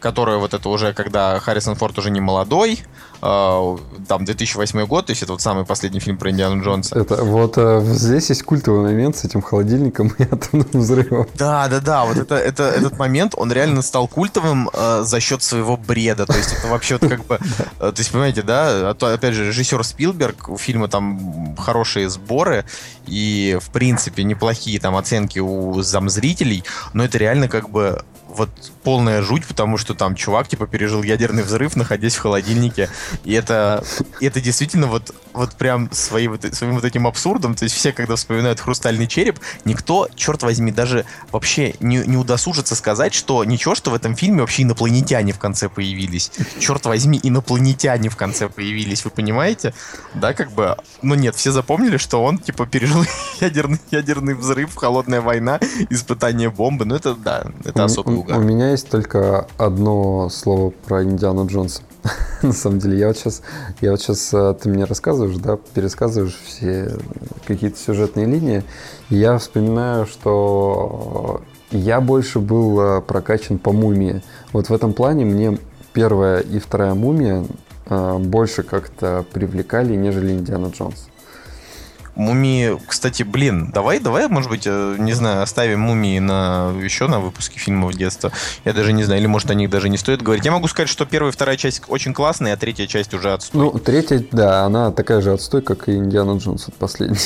[0.00, 2.80] которая вот это уже, когда Харрисон Форд уже не молодой,
[3.22, 3.76] э,
[4.08, 6.98] там 2008 год, то есть это вот самый последний фильм про Индиану Джонса.
[6.98, 11.26] Это вот э, здесь есть культовый момент с этим холодильником и атомным взрывом.
[11.34, 15.42] Да, да, да, вот это, это этот момент, он реально стал культовым э, за счет
[15.42, 17.38] своего бреда, то есть это вообще вот как бы,
[17.78, 22.08] э, то есть понимаете, да, а то опять же режиссер Спилберг, у фильма там хорошие
[22.08, 22.64] сборы
[23.06, 28.48] и в принципе неплохие там оценки у замзрителей, но это реально как бы вот
[28.82, 32.88] полная жуть, потому что там чувак, типа, пережил ядерный взрыв, находясь в холодильнике.
[33.24, 33.84] И это,
[34.20, 37.54] это действительно вот, вот прям свои, вот, своим вот этим абсурдом.
[37.54, 42.74] То есть все, когда вспоминают «Хрустальный череп», никто, черт возьми, даже вообще не, не удосужится
[42.74, 46.32] сказать, что ничего, что в этом фильме вообще инопланетяне в конце появились.
[46.58, 49.74] Черт возьми, инопланетяне в конце появились, вы понимаете?
[50.14, 53.04] Да, как бы, ну нет, все запомнили, что он, типа, пережил
[53.40, 55.60] ядерный, ядерный взрыв, холодная война,
[55.90, 56.84] испытание бомбы.
[56.84, 58.38] Ну это, да, это особый угар.
[58.38, 61.82] У меня есть только одно слово про Индиану Джонса.
[62.42, 63.42] На самом деле, я вот сейчас,
[63.80, 66.96] я вот сейчас, э, ты мне рассказываешь, да, пересказываешь все
[67.46, 68.64] какие-то сюжетные линии,
[69.10, 74.22] и я вспоминаю, что я больше был э, прокачан по мумии.
[74.52, 75.58] Вот в этом плане мне
[75.92, 77.44] первая и вторая мумия
[77.86, 81.08] э, больше как-то привлекали, нежели Индиана Джонс.
[82.20, 87.18] Мумии, кстати, блин, давай, давай, может быть, э, не знаю, оставим мумии на еще на
[87.18, 88.30] выпуске фильмов детства.
[88.66, 90.44] Я даже не знаю, или может о них даже не стоит говорить.
[90.44, 93.62] Я могу сказать, что первая и вторая часть очень классные, а третья часть уже отстой.
[93.62, 97.16] Ну, третья, да, она такая же отстой, как и Индиана Джонс от последней.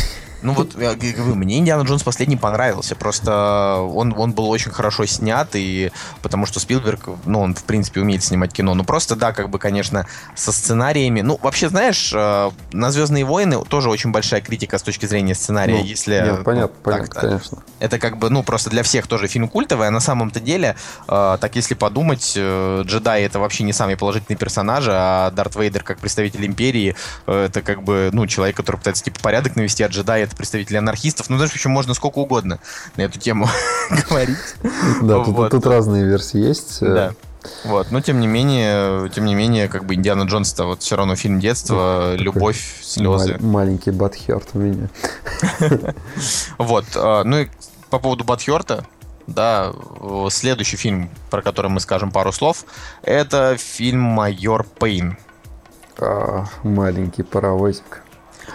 [0.44, 2.94] Ну вот, я говорю, мне Индиана Джонс последний понравился.
[2.94, 5.90] Просто он, он был очень хорошо снят, и
[6.20, 8.74] потому что Спилберг, ну, он, в принципе, умеет снимать кино.
[8.74, 11.22] Ну, просто, да, как бы, конечно, со сценариями.
[11.22, 15.78] Ну, вообще, знаешь, э, на «Звездные войны» тоже очень большая критика с точки зрения сценария.
[15.78, 17.62] Ну, если, нет, понятно, ну, понятно, конечно.
[17.80, 20.76] Это как бы, ну, просто для всех тоже фильм культовый, а на самом-то деле,
[21.08, 25.82] э, так если подумать, э, джедаи это вообще не самый положительный персонаж, а Дарт Вейдер
[25.82, 30.22] как представитель Империи, это как бы, ну, человек, который пытается, типа, порядок навести, а джедай
[30.22, 31.30] это представители анархистов.
[31.30, 32.58] Ну, знаешь, в общем, можно сколько угодно
[32.96, 33.48] на эту тему
[34.08, 34.38] говорить.
[35.02, 36.80] Да, тут, тут разные версии есть.
[36.80, 37.14] Да.
[37.64, 40.96] Вот, но тем не менее, тем не менее, как бы Индиана Джонс это вот все
[40.96, 43.36] равно фильм детства, Такой любовь, слезы.
[43.40, 44.88] маленький Батхерт у меня.
[46.58, 47.48] Вот, а, ну и
[47.90, 48.86] по поводу Батхерта,
[49.26, 49.72] да,
[50.30, 52.64] следующий фильм, про который мы скажем пару слов,
[53.02, 55.18] это фильм «Майор Пейн».
[55.98, 58.02] А, маленький паровозик.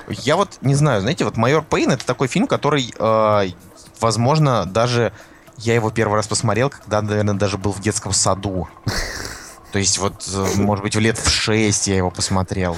[0.10, 3.52] Я вот не знаю, знаете, вот «Майор Пейн»— это такой фильм, который, э,
[4.00, 5.14] возможно, даже
[5.58, 8.68] я его первый раз посмотрел, когда, наверное, даже был в детском саду.
[9.72, 12.78] То есть вот, э, может быть, в лет в шесть я его посмотрел.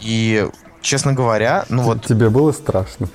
[0.00, 0.48] И,
[0.82, 2.04] честно говоря, ну вот...
[2.06, 3.08] Тебе было страшно?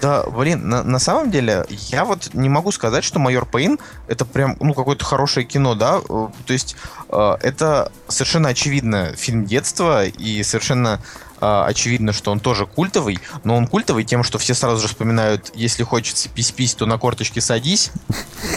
[0.00, 3.78] Да, блин, на, на самом деле, я вот не могу сказать, что «Майор Пейн»
[4.08, 6.00] это прям, ну, какое-то хорошее кино, да?
[6.08, 6.76] Э, то есть,
[7.08, 11.00] э, это совершенно очевидно фильм детства, и совершенно
[11.40, 15.82] очевидно, что он тоже культовый, но он культовый тем, что все сразу же вспоминают, если
[15.82, 17.90] хочется пись-пись, то на корточке садись.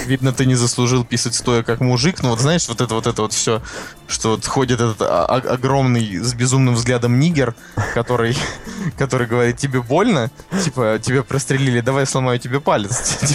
[0.06, 2.22] Видно, ты не заслужил писать стоя как мужик.
[2.22, 3.62] Ну вот знаешь, вот это вот это вот все,
[4.08, 7.56] что вот ходит этот огромный с безумным взглядом нигер,
[7.94, 8.38] который,
[8.98, 10.30] который говорит, тебе больно?
[10.64, 13.18] Типа, тебя прострелили, давай сломаю тебе палец.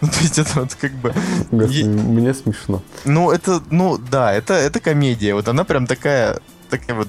[0.00, 1.14] Ну, то есть это вот как бы...
[1.50, 2.82] Мне смешно.
[3.04, 5.34] Ну, это, ну, да, это, это комедия.
[5.34, 7.08] Вот она прям такая, такая вот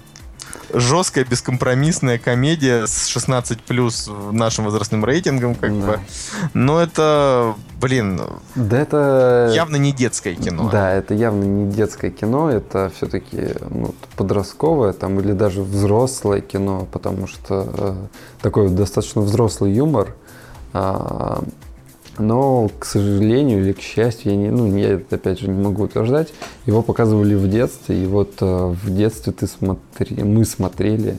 [0.73, 5.85] жесткая, бескомпромиссная комедия с 16 плюс нашим возрастным рейтингом, как да.
[5.85, 5.99] бы.
[6.53, 8.21] Но это, блин,
[8.55, 10.69] да это явно не детское кино.
[10.71, 16.87] Да, это явно не детское кино, это все-таки ну, подростковое там или даже взрослое кино,
[16.91, 17.95] потому что э,
[18.41, 20.15] такой достаточно взрослый юмор.
[20.73, 21.41] Э,
[22.19, 25.83] но, к сожалению или к счастью, я, не, ну, я это опять же не могу
[25.83, 26.33] утверждать,
[26.65, 31.17] его показывали в детстве, и вот э, в детстве ты смотри, мы смотрели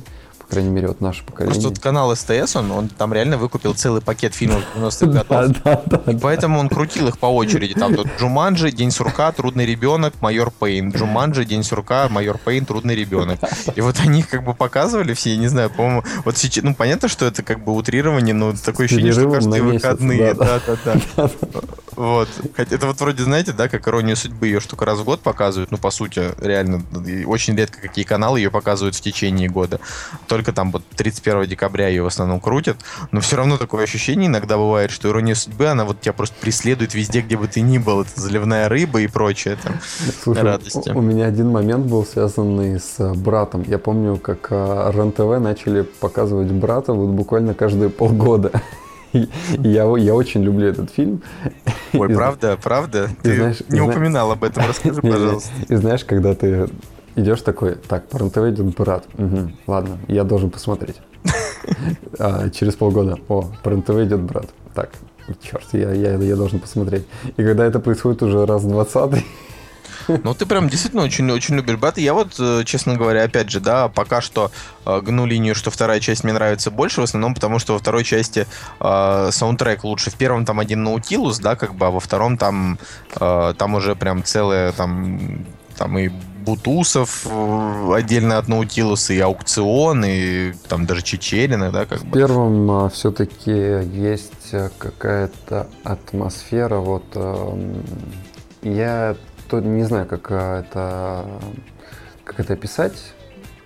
[0.50, 1.54] крайней мере, вот наше поколение.
[1.54, 5.28] Просто вот канал СТС, он, он там реально выкупил целый пакет фильмов 90-х годов.
[5.64, 7.74] Да, да, да, и поэтому он крутил их по очереди.
[7.74, 10.90] Там тут Джуманджи, День сурка, Трудный ребенок, Майор Пейн.
[10.90, 13.40] Джуманджи, День сурка, Майор Пейн, Трудный ребенок.
[13.74, 17.08] И вот они как бы показывали все, я не знаю, по-моему, вот сейчас, ну понятно,
[17.08, 20.34] что это как бы утрирование, но такое ощущение, что каждые выходные.
[20.34, 21.30] Да, да, да.
[22.00, 22.28] Вот.
[22.56, 25.70] Хотя это вот вроде, знаете, да, как иронию судьбы, ее штука раз в год показывают,
[25.70, 26.82] ну, по сути, реально,
[27.26, 29.80] очень редко какие каналы ее показывают в течение года.
[30.26, 32.78] Только только там вот 31 декабря ее в основном крутят,
[33.12, 36.94] но все равно такое ощущение иногда бывает, что ирония судьбы, она вот тебя просто преследует
[36.94, 38.00] везде, где бы ты ни был.
[38.00, 39.74] Это заливная рыба и прочее там
[40.24, 40.90] Слушай, радости.
[40.90, 43.64] У, меня один момент был связанный с э, братом.
[43.66, 48.50] Я помню, как э, РЕН-ТВ начали показывать брата вот буквально каждые полгода.
[49.12, 51.20] Я, я очень люблю этот фильм.
[51.92, 53.08] Ой, и, правда, правда?
[53.22, 55.50] Ты знаешь, не упоминал об этом, расскажи, пожалуйста.
[55.68, 56.68] И знаешь, когда ты
[57.16, 59.04] идешь такой, так, по РНТВ идет брат.
[59.18, 60.96] Угу, ладно, я должен посмотреть.
[62.18, 64.46] А, через полгода, о, по РНТВ идет брат.
[64.74, 64.90] Так,
[65.42, 67.04] черт, я, я, я должен посмотреть.
[67.36, 69.24] И когда это происходит уже раз двадцатый,
[70.24, 72.00] ну, ты прям действительно очень-очень любишь брата.
[72.00, 74.50] Я вот, э, честно говоря, опять же, да, пока что
[74.84, 78.04] э, гну линию, что вторая часть мне нравится больше, в основном потому, что во второй
[78.04, 78.46] части
[78.80, 80.10] э, саундтрек лучше.
[80.10, 82.78] В первом там один Наутилус, да, как бы, а во втором там,
[83.18, 85.44] э, там уже прям целая там
[85.80, 86.10] там и
[86.44, 92.08] Бутусов э, отдельно от Наутилуса, и аукцион, и там даже Чечерина, да, как бы.
[92.08, 97.82] В первом а, все-таки есть э, какая-то атмосфера, вот э,
[98.62, 99.16] я
[99.48, 101.24] то не знаю, как это,
[102.24, 103.14] как это описать.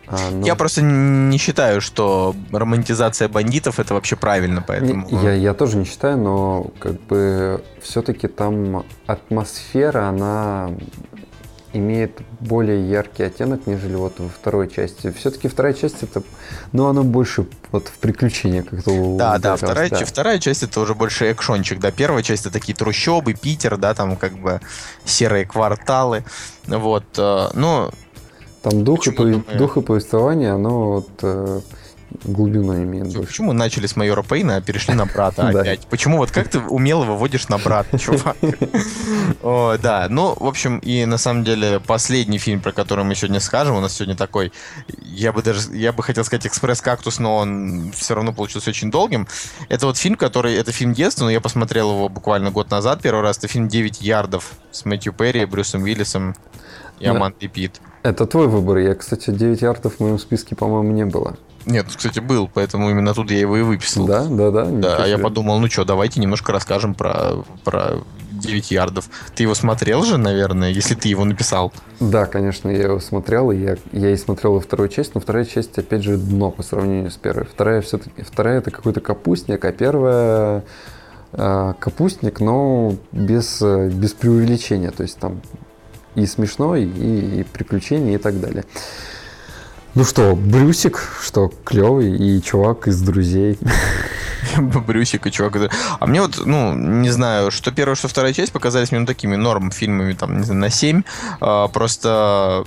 [0.06, 0.46] А, но...
[0.46, 5.08] Я просто не считаю, что романтизация бандитов это вообще правильно, поэтому.
[5.22, 10.70] Я, я тоже не считаю, но как бы все-таки там атмосфера, она
[11.74, 15.12] имеет более яркий оттенок, нежели вот во второй части.
[15.12, 16.22] Все-таки вторая часть это,
[16.72, 19.16] ну, она больше вот в приключения как-то.
[19.16, 20.04] Да, да, вторая, да.
[20.04, 21.90] вторая часть это уже больше экшончик, да.
[21.90, 24.60] Первая часть это такие трущобы, Питер, да, там как бы
[25.04, 26.24] серые кварталы,
[26.66, 27.04] вот.
[27.18, 27.90] Э, ну.
[28.62, 31.64] Там дух, и, дух и повествование, оно вот
[32.24, 33.28] глубину имеет больше.
[33.28, 35.86] Почему начали с майора Пейна, а перешли на брата опять?
[35.86, 38.36] Почему вот как ты умело выводишь на брата, чувак?
[39.42, 43.76] Да, ну, в общем, и на самом деле последний фильм, про который мы сегодня скажем,
[43.76, 44.52] у нас сегодня такой,
[45.02, 49.26] я бы даже, я бы хотел сказать экспресс-кактус, но он все равно получился очень долгим.
[49.68, 53.22] Это вот фильм, который, это фильм детства, но я посмотрел его буквально год назад первый
[53.22, 53.38] раз.
[53.38, 56.34] Это фильм «9 ярдов» с Мэтью Перри, Брюсом Уиллисом
[57.00, 57.80] и Амандой Пит.
[58.02, 58.78] Это твой выбор.
[58.78, 61.36] Я, кстати, 9 ярдов в моем списке, по-моему, не было.
[61.66, 64.06] Нет, кстати, был, поэтому именно тут я его и выписал.
[64.06, 64.64] Да, да, да.
[64.64, 68.02] Да, а я подумал, ну что, давайте немножко расскажем про, про
[68.32, 69.08] 9 ярдов.
[69.34, 71.72] Ты его смотрел же, наверное, если ты его написал?
[72.00, 75.44] Да, конечно, я его смотрел, и я, я и смотрел и вторую часть, но вторая
[75.44, 77.46] часть, опять же, дно по сравнению с первой.
[77.46, 80.64] Вторая все-таки, вторая это какой-то капустник, а первая
[81.32, 85.40] э, капустник, но без, без преувеличения, то есть там
[86.14, 88.64] и смешно, и, и приключения, и так далее.
[89.94, 93.58] Ну что, Брюсик, что клевый и чувак из друзей.
[94.58, 95.70] Брюсик и чувак.
[96.00, 99.36] А мне вот, ну, не знаю, что первая, что вторая часть показались мне ну, такими
[99.36, 101.02] норм фильмами, там, не знаю, на 7.
[101.40, 102.64] А, просто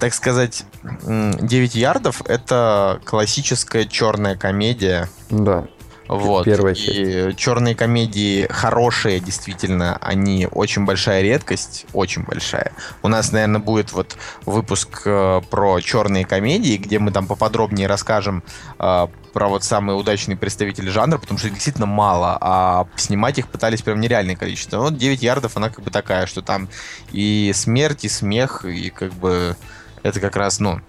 [0.00, 5.08] так сказать, 9 ярдов это классическая черная комедия.
[5.28, 5.68] Да.
[6.10, 6.44] Вот.
[6.44, 6.98] Первая часть.
[6.98, 12.72] И черные комедии хорошие, действительно, они очень большая редкость, очень большая.
[13.04, 18.42] У нас, наверное, будет вот выпуск э, про черные комедии, где мы там поподробнее расскажем
[18.80, 23.46] э, про вот самые удачные представители жанра, потому что их действительно мало, а снимать их
[23.46, 24.78] пытались прям нереальное количество.
[24.78, 26.68] Вот 9 ярдов, она как бы такая, что там
[27.12, 29.56] и смерть, и смех, и как бы
[30.02, 30.80] это как раз, ну,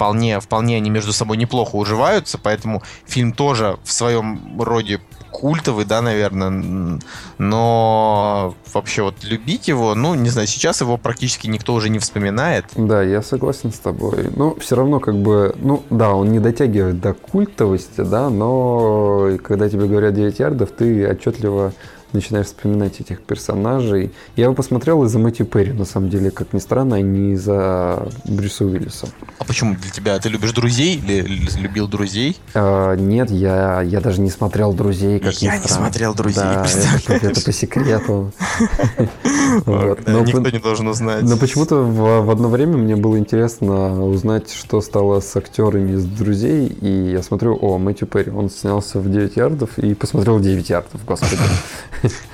[0.00, 4.98] вполне, вполне они между собой неплохо уживаются, поэтому фильм тоже в своем роде
[5.30, 6.98] культовый, да, наверное,
[7.36, 12.64] но вообще вот любить его, ну, не знаю, сейчас его практически никто уже не вспоминает.
[12.76, 14.30] Да, я согласен с тобой.
[14.34, 19.68] Но все равно как бы, ну, да, он не дотягивает до культовости, да, но когда
[19.68, 21.74] тебе говорят 9 ярдов, ты отчетливо
[22.12, 24.12] начинаешь вспоминать этих персонажей.
[24.36, 28.08] Я его посмотрел из-за Мэтью Перри, на самом деле, как ни странно, а не из-за
[28.24, 29.08] Брюса Уиллиса.
[29.38, 30.18] А почему для тебя?
[30.18, 31.22] Ты любишь друзей или
[31.60, 32.36] любил друзей?
[32.54, 36.66] А, нет, я, я даже не смотрел друзей, как Я не смотрел друзей, да,
[37.08, 38.32] это, это по секрету.
[39.66, 41.22] Никто не должен узнать.
[41.22, 46.66] Но почему-то в одно время мне было интересно узнать, что стало с актерами из друзей,
[46.66, 51.04] и я смотрю, о, Мэтью Перри, он снялся в 9 ярдов и посмотрел 9 ярдов,
[51.04, 51.36] господи.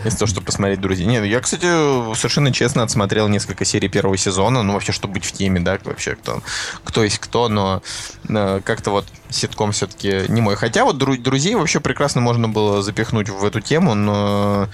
[0.03, 1.07] Вместо того, чтобы посмотреть друзей.
[1.07, 1.67] Нет, я, кстати,
[2.14, 6.14] совершенно честно отсмотрел несколько серий первого сезона, ну, вообще, чтобы быть в теме, да, вообще,
[6.14, 6.43] кто,
[6.85, 7.83] кто есть кто, но
[8.29, 10.57] э, как-то вот ситком все-таки не мой.
[10.57, 14.68] Хотя вот друзей вообще прекрасно можно было запихнуть в эту тему, но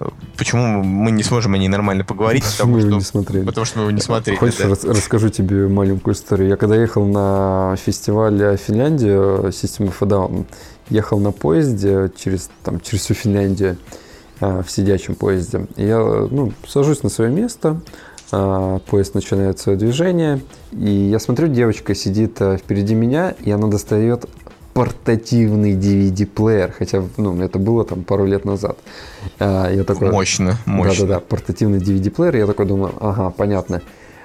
[0.00, 2.44] э, почему мы не сможем о ней нормально поговорить?
[2.44, 3.44] Потому, что, не смотрели.
[3.44, 4.36] потому что мы его не смотрели.
[4.38, 4.68] Хочешь, да?
[4.68, 6.48] рас, расскажу тебе маленькую историю.
[6.48, 10.46] Я когда ехал на фестиваль Финляндию System of a Down,
[10.90, 13.76] ехал на поезде через, там, через всю Финляндию,
[14.38, 15.66] а, в сидячем поезде.
[15.76, 17.80] Я ну, сажусь на свое место,
[18.30, 20.40] поезд начинает свое движение,
[20.72, 24.26] и я смотрю, девочка сидит а, впереди меня, и она достает
[24.74, 28.76] портативный DVD-плеер, хотя ну, это было там пару лет назад.
[29.40, 31.06] Я такой, мощно, мощно.
[31.06, 33.80] Да-да-да, портативный DVD-плеер, я такой думаю, ага, понятно.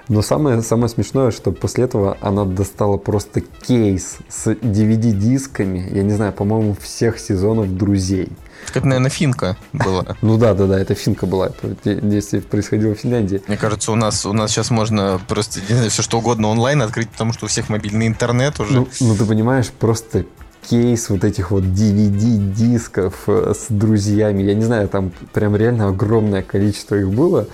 [0.09, 6.11] Но самое, самое смешное, что после этого она достала просто кейс с DVD-дисками, я не
[6.11, 8.27] знаю, по-моему, всех сезонов «Друзей».
[8.73, 10.05] Это, наверное, финка была.
[10.21, 11.51] Ну да, да, да, это финка была.
[11.83, 13.41] Действие происходило в Финляндии.
[13.47, 16.81] Мне кажется, у нас, у нас сейчас можно просто, не знаю, все что угодно онлайн
[16.81, 18.73] открыть, потому что у всех мобильный интернет уже.
[18.73, 20.25] Ну, ну ты понимаешь, просто
[20.69, 24.43] кейс вот этих вот DVD-дисков э, с друзьями.
[24.43, 27.47] Я не знаю, там прям реально огромное количество их было.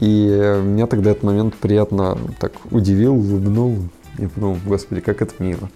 [0.00, 3.78] И э, меня тогда этот момент приятно так удивил, улыбнул.
[4.18, 5.68] И подумал, господи, как это мило.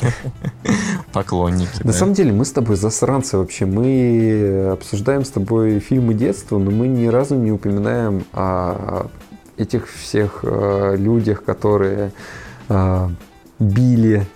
[1.12, 1.78] Поклонники.
[1.78, 1.98] На да.
[1.98, 3.66] самом деле, мы с тобой засранцы вообще.
[3.66, 9.06] Мы обсуждаем с тобой фильмы детства, но мы ни разу не упоминаем о
[9.56, 12.12] этих всех э, людях, которые
[12.68, 13.08] э,
[13.58, 14.26] били,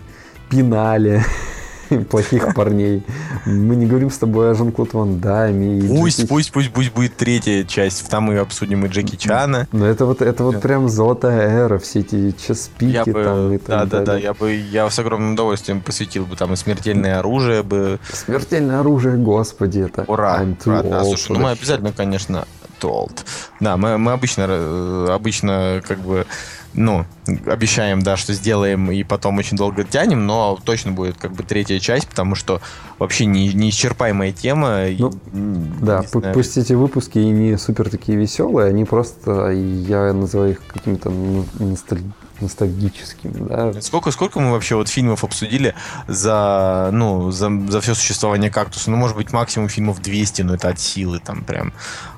[0.51, 1.23] пинали,
[2.11, 3.03] плохих парней.
[3.47, 5.89] Мы не говорим с тобой о Жан-Клод Ван Дамме.
[5.89, 6.29] Пусть, Джеки...
[6.29, 8.09] пусть, пусть, пусть будет третья часть.
[8.09, 9.69] Там мы обсудим и Джеки Чана.
[9.73, 13.85] Но это вот, это вот прям золотая эра, все эти час-пики бы, там и Да,
[13.85, 14.17] да, да.
[14.17, 17.99] Я бы, я с огромным удовольствием посвятил бы там и смертельное оружие бы.
[18.13, 20.05] Смертельное оружие, господи, это.
[20.07, 20.45] Ура!
[20.67, 22.47] ура да, слушай, ну мы обязательно, конечно,
[22.85, 23.25] old.
[23.61, 26.27] Да, мы, мы обычно, э, обычно как бы
[26.75, 27.07] ну,
[27.47, 31.79] обещаем, да, что сделаем и потом очень долго тянем, но точно будет как бы третья
[31.79, 32.61] часть, потому что
[32.99, 34.87] вообще не, неисчерпаемая тема.
[34.99, 40.53] Ну, и, да, пусть эти выпуски и не супер такие веселые, они просто, я называю
[40.53, 41.11] их какими-то
[41.59, 42.03] носталь
[42.41, 43.81] ностальгическими, да.
[43.81, 45.75] Сколько, сколько мы вообще вот фильмов обсудили
[46.09, 48.91] за, ну, за, за все существование кактуса?
[48.91, 51.73] Ну, может быть, максимум фильмов 200, но это от силы там прям,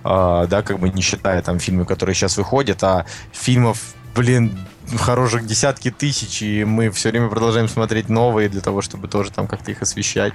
[0.04, 4.58] э, да, как бы не считая там фильмы, которые сейчас выходят, а фильмов блин,
[4.98, 9.46] хороших десятки тысяч, и мы все время продолжаем смотреть новые для того, чтобы тоже там
[9.46, 10.32] как-то их освещать.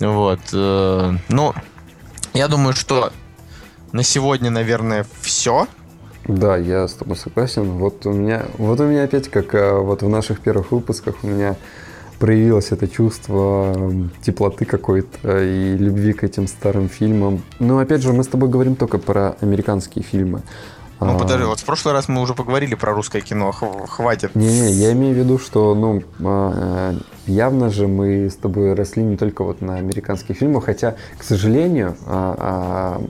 [0.00, 0.40] Вот.
[0.52, 1.54] Э, ну,
[2.32, 3.12] я думаю, что
[3.92, 5.68] на сегодня, наверное, все.
[6.26, 7.64] Да, я с тобой согласен.
[7.64, 11.26] Вот у меня, вот у меня опять, как э, вот в наших первых выпусках, у
[11.26, 11.56] меня
[12.20, 13.92] проявилось это чувство
[14.22, 17.42] теплоты какой-то и любви к этим старым фильмам.
[17.58, 20.42] Но опять же, мы с тобой говорим только про американские фильмы.
[21.00, 24.34] Ну, подожди, вот в прошлый раз мы уже поговорили про русское кино, хватит.
[24.34, 26.94] Не-не, я имею в виду, что, ну, а,
[27.26, 31.96] явно же мы с тобой росли не только вот на американских фильмах, хотя, к сожалению,
[32.06, 33.02] а, а,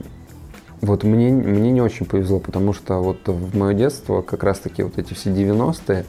[0.83, 4.97] вот мне, мне не очень повезло, потому что вот в мое детство как раз-таки вот
[4.97, 6.05] эти все 90-е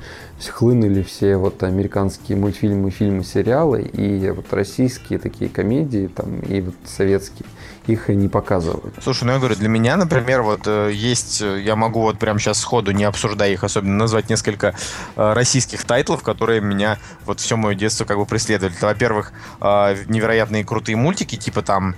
[0.51, 6.75] хлынули все вот американские мультфильмы, фильмы, сериалы и вот российские такие комедии там и вот
[6.85, 7.47] советские
[7.87, 8.95] их не показывают.
[9.03, 12.41] Слушай, ну я говорю, для меня, например, вот э, есть, э, я могу вот прямо
[12.41, 14.75] сейчас сходу, не обсуждая их особенно, назвать несколько
[15.16, 18.75] э, российских тайтлов, которые меня вот все мое детство как бы преследовали.
[18.81, 21.95] Во-первых, невероятные крутые мультики, типа там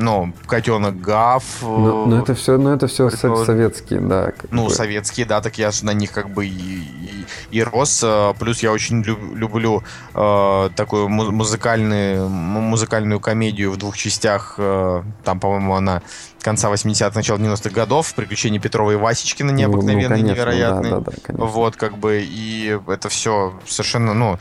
[0.00, 1.44] ну, котенок Гав.
[1.62, 4.32] Ну, ну это все, ну это все советские, да.
[4.50, 4.70] Ну, бы.
[4.70, 8.00] советские, да, так я же на них как бы и, и, и рос.
[8.02, 9.82] Э, плюс я очень люб, люблю
[10.14, 14.54] э, такую музыкальную, музыкальную комедию в двух частях.
[14.58, 16.02] Э, там, по-моему, она
[16.42, 20.92] конца 80-х, начала 90-х годов, приключения Петрова и Васечкина необыкновенные, ну, ну, конечно, невероятные.
[20.92, 24.38] Да, да, да, вот, как бы, и это все совершенно, ну,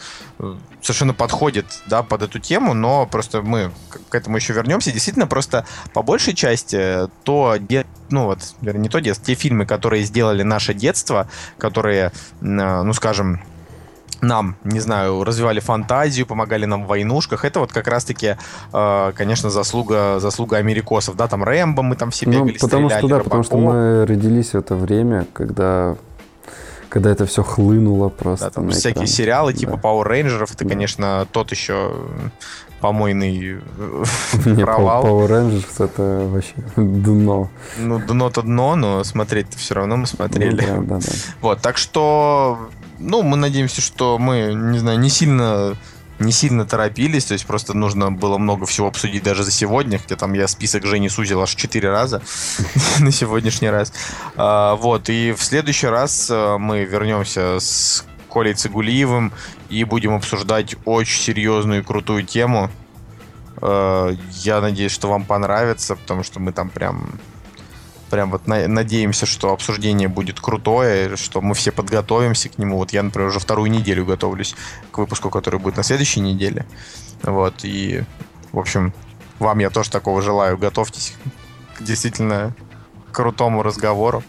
[0.82, 3.72] совершенно подходит, да, под эту тему, но просто мы
[4.10, 4.92] к этому еще вернемся.
[4.92, 7.58] Действительно, просто по большей части то,
[8.10, 11.28] ну вот, не то детство, те фильмы, которые сделали наше детство,
[11.58, 13.42] которые, ну, скажем,
[14.22, 17.46] нам, не знаю, развивали фантазию, помогали нам в войнушках.
[17.46, 18.36] Это вот как раз-таки,
[18.74, 21.16] э, конечно, заслуга, заслуга америкосов.
[21.16, 23.58] Да, там Рэмбо мы там все ну, бегали, ну, потому стреляли, что, да, потому что
[23.58, 25.96] мы родились в это время, когда
[26.90, 28.46] когда это все хлынуло просто.
[28.46, 29.90] Да, там всякие сериалы типа да.
[29.90, 30.70] Power Rangers, это, да.
[30.70, 31.94] конечно, тот еще
[32.80, 33.38] помойный
[34.46, 35.06] Не, провал.
[35.06, 37.50] Power Rangers это вообще дно.
[37.78, 40.66] Ну, дно-то дно, но смотреть-то все равно мы смотрели.
[40.66, 41.14] Ну, да, да, да.
[41.42, 42.70] Вот, так что
[43.00, 45.76] ну, мы надеемся, что мы, не знаю, не сильно
[46.20, 50.18] не сильно торопились, то есть просто нужно было много всего обсудить даже за сегодня, где
[50.18, 52.22] там я список Жени сузил аж четыре раза
[53.00, 53.94] на сегодняшний раз.
[54.36, 59.32] А, вот, и в следующий раз э, мы вернемся с Колей Цигулиевым
[59.70, 62.70] и будем обсуждать очень серьезную и крутую тему.
[63.62, 67.12] Э, я надеюсь, что вам понравится, потому что мы там прям
[68.10, 72.78] прям вот на, надеемся, что обсуждение будет крутое, что мы все подготовимся к нему.
[72.78, 74.56] Вот я, например, уже вторую неделю готовлюсь
[74.92, 76.66] к выпуску, который будет на следующей неделе.
[77.24, 78.04] Вот, и,
[78.52, 78.94] в общем,
[79.40, 80.58] вам я тоже такого желаю.
[80.58, 81.16] Готовьтесь
[81.78, 82.56] к действительно
[83.12, 84.24] крутому разговору.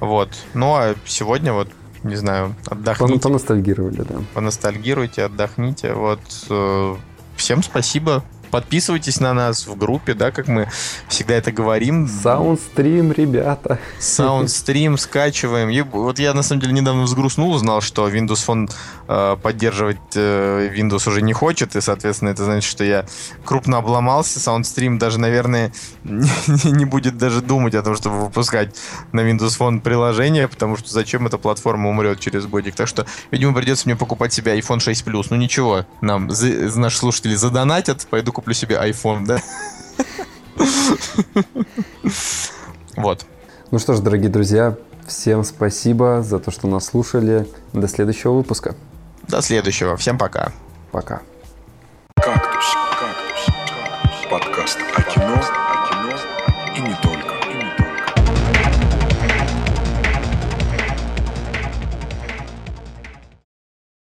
[0.00, 0.30] Вот.
[0.54, 1.68] Ну, а сегодня вот
[2.02, 3.20] не знаю, отдохните.
[3.20, 4.16] Поностальгировали, да.
[4.34, 5.92] Поностальгируйте, отдохните.
[5.94, 6.20] Вот.
[6.50, 6.96] Э,
[7.36, 10.68] всем спасибо Подписывайтесь на нас в группе, да, как мы
[11.08, 12.06] всегда это говорим.
[12.06, 13.78] Саундстрим, ребята.
[13.98, 15.70] Саундстрим скачиваем.
[15.70, 18.70] И вот я на самом деле недавно взгрустнул, узнал, что Windows Phone
[19.08, 23.06] э, поддерживать э, Windows уже не хочет, и, соответственно, это значит, что я
[23.42, 24.38] крупно обломался.
[24.38, 25.72] Саундстрим даже, наверное,
[26.04, 26.28] не,
[26.64, 28.76] не будет даже думать о том, чтобы выпускать
[29.12, 32.74] на Windows Phone приложение, потому что зачем эта платформа умрет через годик.
[32.74, 35.28] Так что, видимо, придется мне покупать себе iPhone 6 Plus.
[35.30, 39.40] Ну ничего, нам за, наши слушатели задонатят, пойду куплю куплю себе iPhone, да?
[42.96, 43.24] Вот.
[43.70, 44.76] Ну что ж, дорогие друзья,
[45.06, 47.48] всем спасибо за то, что нас слушали.
[47.72, 48.74] До следующего выпуска.
[49.28, 49.96] До следующего.
[49.96, 50.52] Всем пока.
[50.90, 51.22] Пока.
[52.16, 52.64] Кактус,